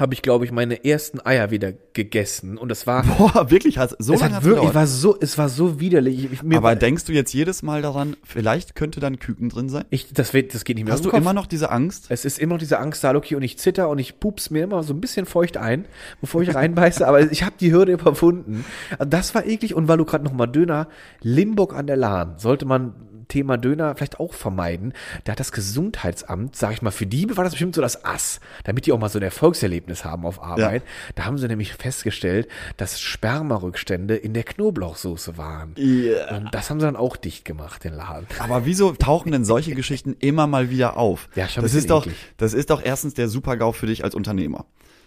[0.00, 3.96] Habe ich glaube ich meine ersten Eier wieder gegessen und das war Boah, wirklich, hast,
[3.98, 6.32] so es lange hat wirklich, war so, es war so widerlich.
[6.32, 9.84] Ich, Aber war, denkst du jetzt jedes Mal daran, vielleicht könnte dann Küken drin sein?
[9.90, 11.20] ich, das, wird, das geht nicht mehr Hast du Kopf.
[11.20, 12.06] immer noch diese Angst?
[12.08, 14.64] Es ist immer noch diese Angst da, Loki, und ich zitter und ich pups mir
[14.64, 15.86] immer so ein bisschen feucht ein,
[16.20, 18.64] bevor ich reinbeiße, aber ich habe die Hürde überwunden.
[18.98, 20.88] Das war eklig und weil du gerade nochmal Döner,
[21.20, 22.94] Limburg an der Lahn, sollte man
[23.30, 24.92] Thema Döner vielleicht auch vermeiden.
[25.24, 28.40] Da hat das Gesundheitsamt, sag ich mal, für die war das bestimmt so das Ass,
[28.64, 30.82] damit die auch mal so ein Erfolgserlebnis haben auf Arbeit.
[31.14, 35.74] Da haben sie nämlich festgestellt, dass Spermarückstände in der Knoblauchsoße waren.
[35.76, 36.36] Ja.
[36.36, 38.26] Und das haben sie dann auch dicht gemacht, den Laden.
[38.38, 41.28] Aber wieso tauchen denn solche Geschichten immer mal wieder auf?
[41.34, 42.18] Ja, schon das ist doch, eklig.
[42.36, 44.66] das ist doch erstens der Super-GAU für dich als Unternehmer.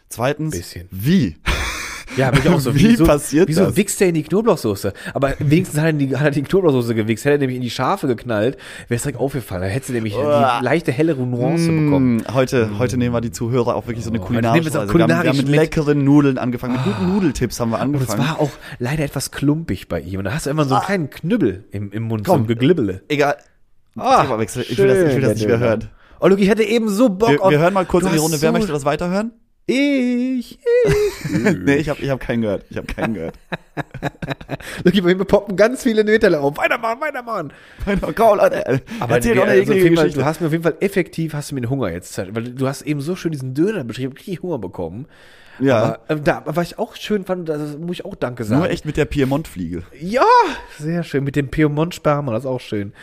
[0.10, 0.88] Zweitens, Bisschen.
[0.92, 1.38] wie?
[2.18, 2.74] Ja, bin ich auch so.
[2.76, 3.76] Wie wieso, passiert wieso das?
[3.76, 4.94] wichst er in die Knoblauchsoße?
[5.14, 7.26] Aber wenigstens hat er, die, hat er die Knoblauchsoße gewichst.
[7.26, 9.62] Hätte er nämlich in die Schafe geknallt, wäre es direkt aufgefallen.
[9.64, 10.60] Da hättest du nämlich Uah.
[10.60, 12.18] die leichte, hellere Nuance bekommen.
[12.18, 14.80] Mm, heute, heute nehmen wir die Zuhörer auch wirklich so eine Oh, heute wir kulinarische
[14.80, 14.94] Reise.
[14.94, 18.10] Wir haben, wir haben mit leckeren Nudeln angefangen, mit guten Nudeltipps haben wir Und es
[18.10, 18.20] angefangen.
[18.30, 20.20] war auch leider etwas klumpig bei ihm.
[20.20, 22.44] Und da hast du immer so einen kleinen Knüppel im, im Mund, so Komm.
[22.44, 23.04] ein Geglibbele.
[23.08, 23.38] Egal.
[23.96, 24.24] Ah.
[24.42, 25.90] Ich will das, ich will das nicht mehr hören.
[26.20, 27.52] Oh, Luki, ich hätte eben so Bock Wir, auf...
[27.52, 28.42] wir hören mal kurz in die Runde.
[28.42, 29.32] Wer so- möchte das weiterhören?
[29.66, 31.30] Ich, ich.
[31.64, 32.66] nee, ich habe ich hab keinen gehört.
[32.70, 33.36] Ich habe keinen gehört.
[34.84, 36.58] Luki, bei mir poppen ganz viele Nöterle auf.
[36.58, 37.54] Weitermachen, weitermachen.
[38.16, 38.82] Komm, Leute.
[39.00, 41.56] Aber Erzähl doch eine also Fall, du hast mir auf jeden Fall effektiv, hast du
[41.56, 44.60] mir den Hunger jetzt, weil du hast eben so schön diesen Döner beschrieben, richtig Hunger
[44.60, 45.08] bekommen.
[45.60, 46.00] Ja.
[46.08, 48.62] Aber äh, da, was ich auch schön fand, das muss ich auch Danke sagen.
[48.62, 49.84] Nur echt mit der Piemont-Fliege.
[50.00, 50.26] Ja,
[50.78, 51.24] sehr schön.
[51.24, 52.94] Mit dem Piemont-Sperma, das ist auch schön.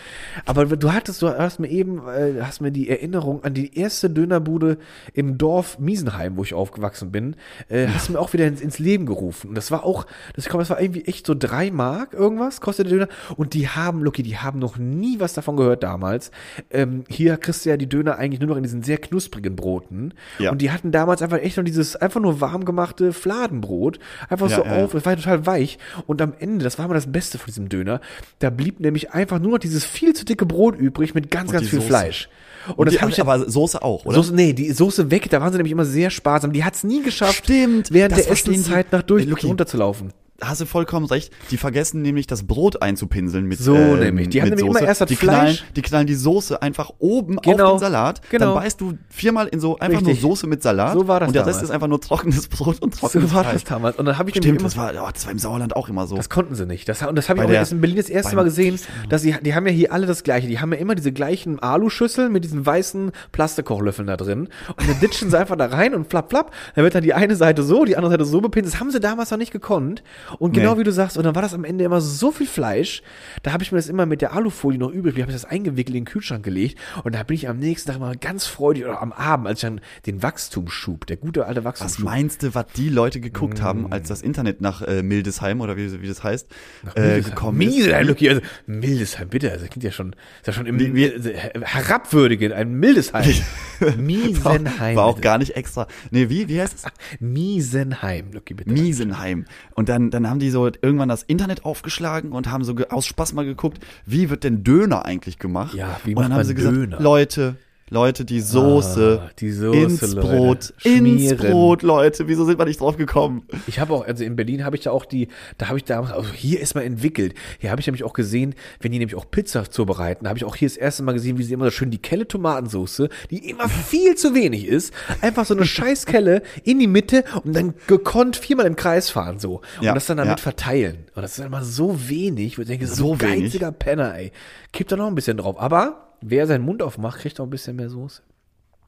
[0.46, 4.10] Aber du hattest, du hast mir eben, äh, hast mir die Erinnerung an die erste
[4.10, 4.78] Dönerbude
[5.14, 7.36] im Dorf Miesenheim, wo ich aufgewachsen bin,
[7.68, 9.48] äh, hast du mir auch wieder ins, ins Leben gerufen.
[9.48, 12.60] Und das war auch, das, ich glaube, das war irgendwie echt so drei Mark irgendwas,
[12.60, 13.08] kostet der Döner.
[13.36, 16.30] Und die haben, Lucky, die haben noch nie was davon gehört damals.
[16.70, 20.14] Ähm, hier kriegst du ja die Döner eigentlich nur noch in diesen sehr knusprigen Broten.
[20.38, 20.50] Ja.
[20.50, 23.98] Und die hatten damals einfach echt noch dieses, einfach nur warm gemachte Fladenbrot.
[24.28, 25.78] Einfach Ja, so auf, das war total weich.
[26.06, 28.00] Und am Ende, das war immer das Beste von diesem Döner,
[28.38, 31.54] da blieb nämlich einfach nur noch dieses viel zu dicke Brot übrig mit ganz, Und
[31.54, 31.88] ganz viel Soße.
[31.88, 32.28] Fleisch.
[32.68, 34.16] Und, Und das die, habe ich aber Soße auch, oder?
[34.16, 36.52] Soße, nee, die Soße weg, da waren sie nämlich immer sehr sparsam.
[36.52, 40.12] Die hat's nie geschafft, Stimmt, während der Essenszeit nach durch runterzulaufen.
[40.40, 41.32] Hast du vollkommen recht.
[41.50, 44.28] Die vergessen nämlich das Brot einzupinseln mit So ähm, nämlich.
[44.30, 44.88] Die haben mit nämlich immer Soße.
[44.88, 47.64] erst das die knallen, Fleisch- die knallen die Soße einfach oben Genau.
[47.66, 48.20] auf den Salat.
[48.30, 48.46] Genau.
[48.46, 50.22] Dann beißt du viermal in so einfach Richtig.
[50.22, 50.92] nur Soße mit Salat.
[50.94, 51.68] So war das Und der Rest damals.
[51.68, 53.54] ist einfach nur trockenes Brot und trockenes So war Fleisch.
[53.54, 53.98] das damals.
[53.98, 55.88] Und dann habe ich nämlich Stimmt, immer das war, oh, das war im Sauerland auch
[55.88, 56.16] immer so.
[56.16, 56.88] Das konnten sie nicht.
[56.88, 58.44] Das, und das habe ich Bei auch der- erst in Berlin das erste beim- Mal
[58.44, 58.78] gesehen,
[59.08, 60.46] dass sie, die haben ja hier alle das Gleiche.
[60.48, 64.48] Die haben ja immer diese gleichen Aluschüsseln mit diesen weißen Plastikkochlöffeln da drin.
[64.76, 66.52] Und dann ditchen sie einfach da rein und flapp, flapp.
[66.74, 68.74] Dann wird dann die eine Seite so, die andere Seite so bepinselt.
[68.74, 70.02] Das haben sie damals noch nicht gekonnt.
[70.38, 70.80] Und genau Nee.
[70.80, 73.02] wie du sagst, und dann war das am Ende immer so viel Fleisch.
[73.42, 75.44] Da habe ich mir das immer mit der Alufolie noch übrig, wie habe ich das
[75.44, 76.78] eingewickelt in den Kühlschrank gelegt.
[77.04, 79.62] Und da bin ich am nächsten Tag immer ganz freudig, oder am Abend, als ich
[79.62, 82.04] dann den Wachstumsschub, der gute alte Was Wachstumsschub.
[82.04, 86.00] meinst du, was die Leute geguckt haben, als das Internet nach äh, Mildesheim oder wie,
[86.02, 86.46] wie das heißt,
[86.94, 88.08] äh, gekommen Mildesheim, ist?
[88.08, 91.04] Lucky, also Mildesheim, bitte, also das klingt ja schon, ist ja schon im Wie- wie-
[91.06, 93.24] äh, herabwürdigend, ein Mildesheim.
[93.98, 94.96] Miesenheim.
[94.96, 95.86] War auch gar nicht extra.
[96.10, 96.84] Nee, wie, wie heißt es?
[97.20, 98.70] Miesenheim, Lucky, bitte.
[98.70, 99.44] Miesenheim.
[99.74, 103.32] Und dann, dann haben die so irgendwann das Internet aufgeschlagen und haben so aus Spaß
[103.32, 105.74] mal geguckt, wie wird denn Döner eigentlich gemacht?
[105.74, 107.00] Ja, wie und dann macht haben man sie gesagt, Döner?
[107.00, 107.56] Leute,
[107.92, 110.20] Leute, die Soße, Ah, die Soße, ins Leute.
[110.28, 111.06] Brot, Schmieren.
[111.06, 112.28] ins Brot, Leute.
[112.28, 113.42] Wieso sind wir nicht drauf gekommen?
[113.66, 115.26] Ich habe auch, also in Berlin habe ich da auch die,
[115.58, 117.34] da habe ich damals, also hier ist mal entwickelt.
[117.58, 120.54] Hier habe ich nämlich auch gesehen, wenn die nämlich auch Pizza zubereiten, habe ich auch
[120.54, 123.68] hier das erste Mal gesehen, wie sie immer so schön die Kelle Tomatensoße, die immer
[123.68, 128.66] viel zu wenig ist, einfach so eine Scheißkelle in die Mitte und dann gekonnt viermal
[128.66, 130.42] im Kreis fahren so Ja, und das dann damit ja.
[130.42, 130.98] verteilen.
[131.16, 133.44] Und das ist dann immer so wenig, wo ich denke, so, So ein wenig.
[133.46, 134.30] geiziger Penner, ey.
[134.72, 135.58] Kippt da noch ein bisschen drauf.
[135.60, 138.22] Aber wer seinen Mund aufmacht, kriegt auch ein bisschen mehr Soße.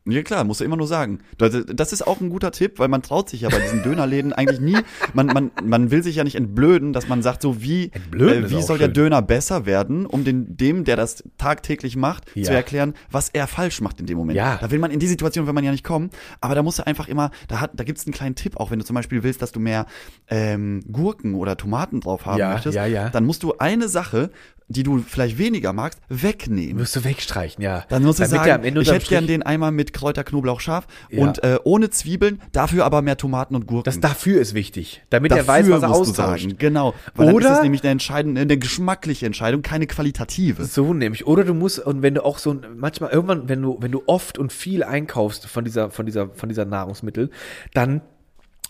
[0.05, 1.21] Ja klar, musst du immer nur sagen.
[1.39, 4.59] Das, ist auch ein guter Tipp, weil man traut sich ja bei diesen Dönerläden eigentlich
[4.59, 4.77] nie,
[5.15, 8.63] man, man, man will sich ja nicht entblöden, dass man sagt, so wie, äh, wie
[8.63, 8.95] soll der schön.
[8.95, 12.43] Döner besser werden, um den, dem, der das tagtäglich macht, Ja.
[12.47, 14.37] zu erklären, was er falsch macht in dem Moment.
[14.37, 14.59] Ja.
[14.61, 16.11] Da will man in die Situation, will man ja nicht kommen,
[16.41, 18.81] aber da musst du einfach immer, da hat, da gibt's einen kleinen Tipp, auch wenn
[18.81, 19.87] du zum Beispiel willst, dass du mehr
[20.27, 23.09] ähm, Gurken oder Tomaten drauf haben Ja, möchtest, ja, ja.
[23.11, 24.31] dann musst du eine Sache,
[24.73, 26.79] die du vielleicht weniger magst, wegnehmen.
[26.79, 27.85] Wirst du wegstreichen, ja.
[27.89, 31.23] Dann muss ich Damit sagen, ich hätte gern den einmal mit Kräuter, Knoblauch, scharf Ja.
[31.23, 33.85] und äh, ohne Zwiebeln, dafür aber mehr Tomaten und Gurken.
[33.85, 36.43] Das dafür ist wichtig, damit dafür er weiß, was er musst du austauscht.
[36.45, 36.95] sagen, genau.
[37.15, 40.65] Weil dann Oder- ist es nämlich eine entscheidende, eine geschmackliche Entscheidung, keine qualitative.
[40.65, 41.27] So nämlich.
[41.27, 44.39] Oder du musst, und wenn du auch so, manchmal irgendwann, wenn du, wenn du oft
[44.39, 47.31] und viel einkaufst von dieser, von dieser, von dieser Nahrungsmittel,
[47.75, 48.01] dann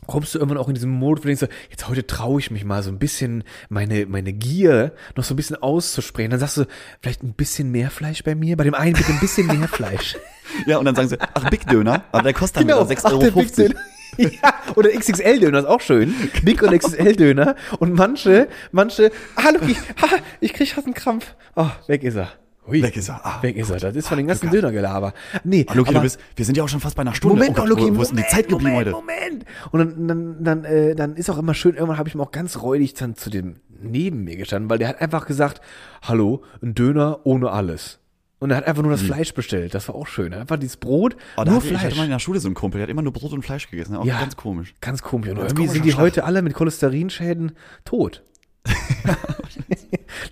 [0.06, 2.50] kommst du irgendwann auch in diesen Modus, wo du denkst, so, jetzt heute traue ich
[2.50, 6.30] mich mal so ein bisschen meine, meine Gier noch so ein bisschen auszusprechen.
[6.30, 6.64] Dann sagst du,
[7.00, 10.16] vielleicht ein bisschen mehr Fleisch bei mir, bei dem einen bitte ein bisschen mehr Fleisch.
[10.66, 13.12] Ja, und dann sagen sie, ach, Big Döner, aber der kostet dann wieder 6,50 Ach,
[13.12, 13.78] Euro.
[14.18, 16.14] Ja, oder XXL-Döner ist auch schön.
[16.42, 17.56] Big und XXL-Döner.
[17.78, 21.34] Und manche, manche, ah, look, ich, ah, ich krieg einen Krampf.
[21.56, 22.32] Oh, weg ist er.
[22.72, 22.82] Hui.
[22.82, 23.24] Weg ist er.
[23.24, 23.78] Ah, weg ist er.
[23.78, 25.12] Das ist von dem ganzen Dönergelaber.
[25.44, 27.36] Nee, Ah, Luki, du bist, wir sind ja auch schon fast bei einer Stunde.
[27.36, 28.90] Moment oh Gott, Luki, wo, wo ist denn die Zeit geblieben Moment, heute?
[28.92, 29.44] Moment.
[29.70, 32.32] Und dann, dann, dann, äh, dann ist auch immer schön, irgendwann habe ich mir auch
[32.32, 35.60] ganz räudig dann zu dem neben mir gestanden, weil der hat einfach gesagt,
[36.02, 37.98] hallo, ein Döner ohne alles.
[38.38, 39.72] Und er hat einfach nur das Fleisch bestellt.
[39.72, 40.34] Das war auch schön.
[40.34, 41.20] Einfach dieses Brot, Hm.
[41.36, 41.96] Oh, nur hatte, ich hatte Fleisch.
[41.96, 43.94] mal in der Schule so einen Kumpel, der hat immer nur Brot und Fleisch gegessen.
[43.96, 44.18] Auch Ja.
[44.18, 44.74] ganz komisch.
[44.80, 45.28] Ganz komisch.
[45.30, 46.02] Und irgendwie sind die Schlag.
[46.02, 47.52] heute alle mit Cholesterinschäden
[47.84, 48.24] tot.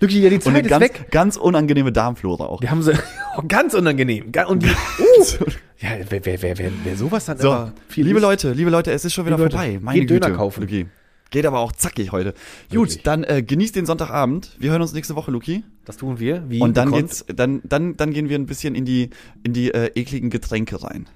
[0.01, 1.11] Lucky, ja, die Und Zeit eine ist ganz, weg.
[1.11, 2.61] ganz unangenehme Darmflora auch.
[2.61, 2.93] Wir haben sie
[3.37, 4.31] oh, ganz unangenehm.
[4.47, 4.67] Und die,
[4.99, 5.45] uh,
[5.77, 8.71] ja, wer, wer, wer, wer, wer sowas dann So, immer viel liebe isst, Leute, liebe
[8.71, 9.79] Leute, es ist schon wieder Liebe Leute, vorbei.
[9.79, 10.21] Meine geht Güte.
[10.21, 10.61] Döner kaufen.
[10.61, 10.87] Luki.
[11.31, 12.33] Geht aber auch zackig heute.
[12.69, 12.97] Wirklich?
[12.97, 14.57] Gut, dann äh, genießt den Sonntagabend.
[14.59, 15.63] Wir hören uns nächste Woche, Luki.
[15.85, 16.43] Das tun wir.
[16.49, 19.11] Wie und dann geht's, dann, dann, dann gehen wir ein bisschen in die,
[19.43, 21.07] in die äh, ekligen Getränke rein.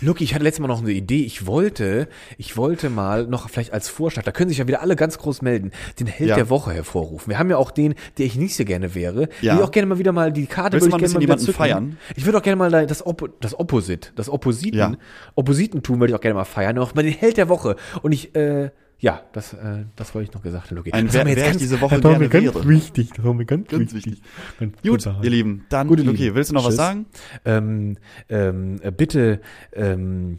[0.00, 1.22] Luki, ich hatte letztes Mal noch eine Idee.
[1.22, 4.96] Ich wollte, ich wollte mal noch vielleicht als Vorschlag, da können sich ja wieder alle
[4.96, 6.34] ganz groß melden, den Held ja.
[6.36, 7.30] der Woche hervorrufen.
[7.30, 9.28] Wir haben ja auch den, der ich nicht so gerne wäre.
[9.40, 9.54] Ja.
[9.54, 11.96] Ich auch gerne mal wieder mal die Karte Willst würde ich gerne mal wieder feiern?
[12.16, 14.96] Ich würde auch gerne mal das, Oppo, das Opposit, das Oppositen, ja.
[15.36, 16.76] Oppositentum würde ich auch gerne mal feiern.
[16.78, 17.76] Auch mal den Held der Woche.
[18.02, 18.70] Und ich, äh,
[19.00, 20.78] ja, das, äh, das wollte ich noch gesagt haben.
[20.78, 20.92] Okay.
[20.92, 22.68] Ein, wer, wer ganz, diese Woche das ganz wäre.
[22.68, 23.10] wichtig.
[23.16, 24.20] Das war mir ganz, ganz wichtig.
[24.58, 24.82] wichtig.
[24.82, 26.34] Gut, ihr Lieben, dann, Gute Luki, Lieben.
[26.34, 26.78] willst du noch Tschüss.
[26.78, 27.06] was sagen?
[27.44, 27.96] Ähm,
[28.28, 29.40] ähm, äh, bitte,
[29.72, 30.38] ähm,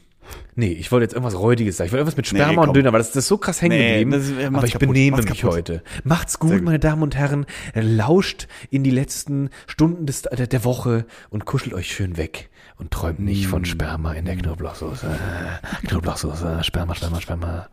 [0.55, 1.87] Nee, ich wollte jetzt irgendwas Räudiges sagen.
[1.87, 3.77] Ich wollte irgendwas mit Sperma nee, und Döner, aber das, das ist so krass hängen
[3.77, 4.13] nee, geblieben.
[4.13, 5.83] Ist, aber ich kaputt, benehme mich heute.
[6.03, 7.45] Macht's gut, meine Damen und Herren.
[7.73, 12.49] Lauscht in die letzten Stunden des, der, der Woche und kuschelt euch schön weg.
[12.77, 13.49] Und träumt nicht mm.
[13.49, 15.07] von Sperma in der Knoblauchsoße.
[15.87, 17.67] Knoblauchsoße, Sperma, Sperma, Sperma.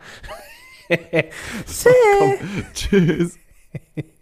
[1.66, 2.34] so, komm.
[2.74, 3.38] Tschüss.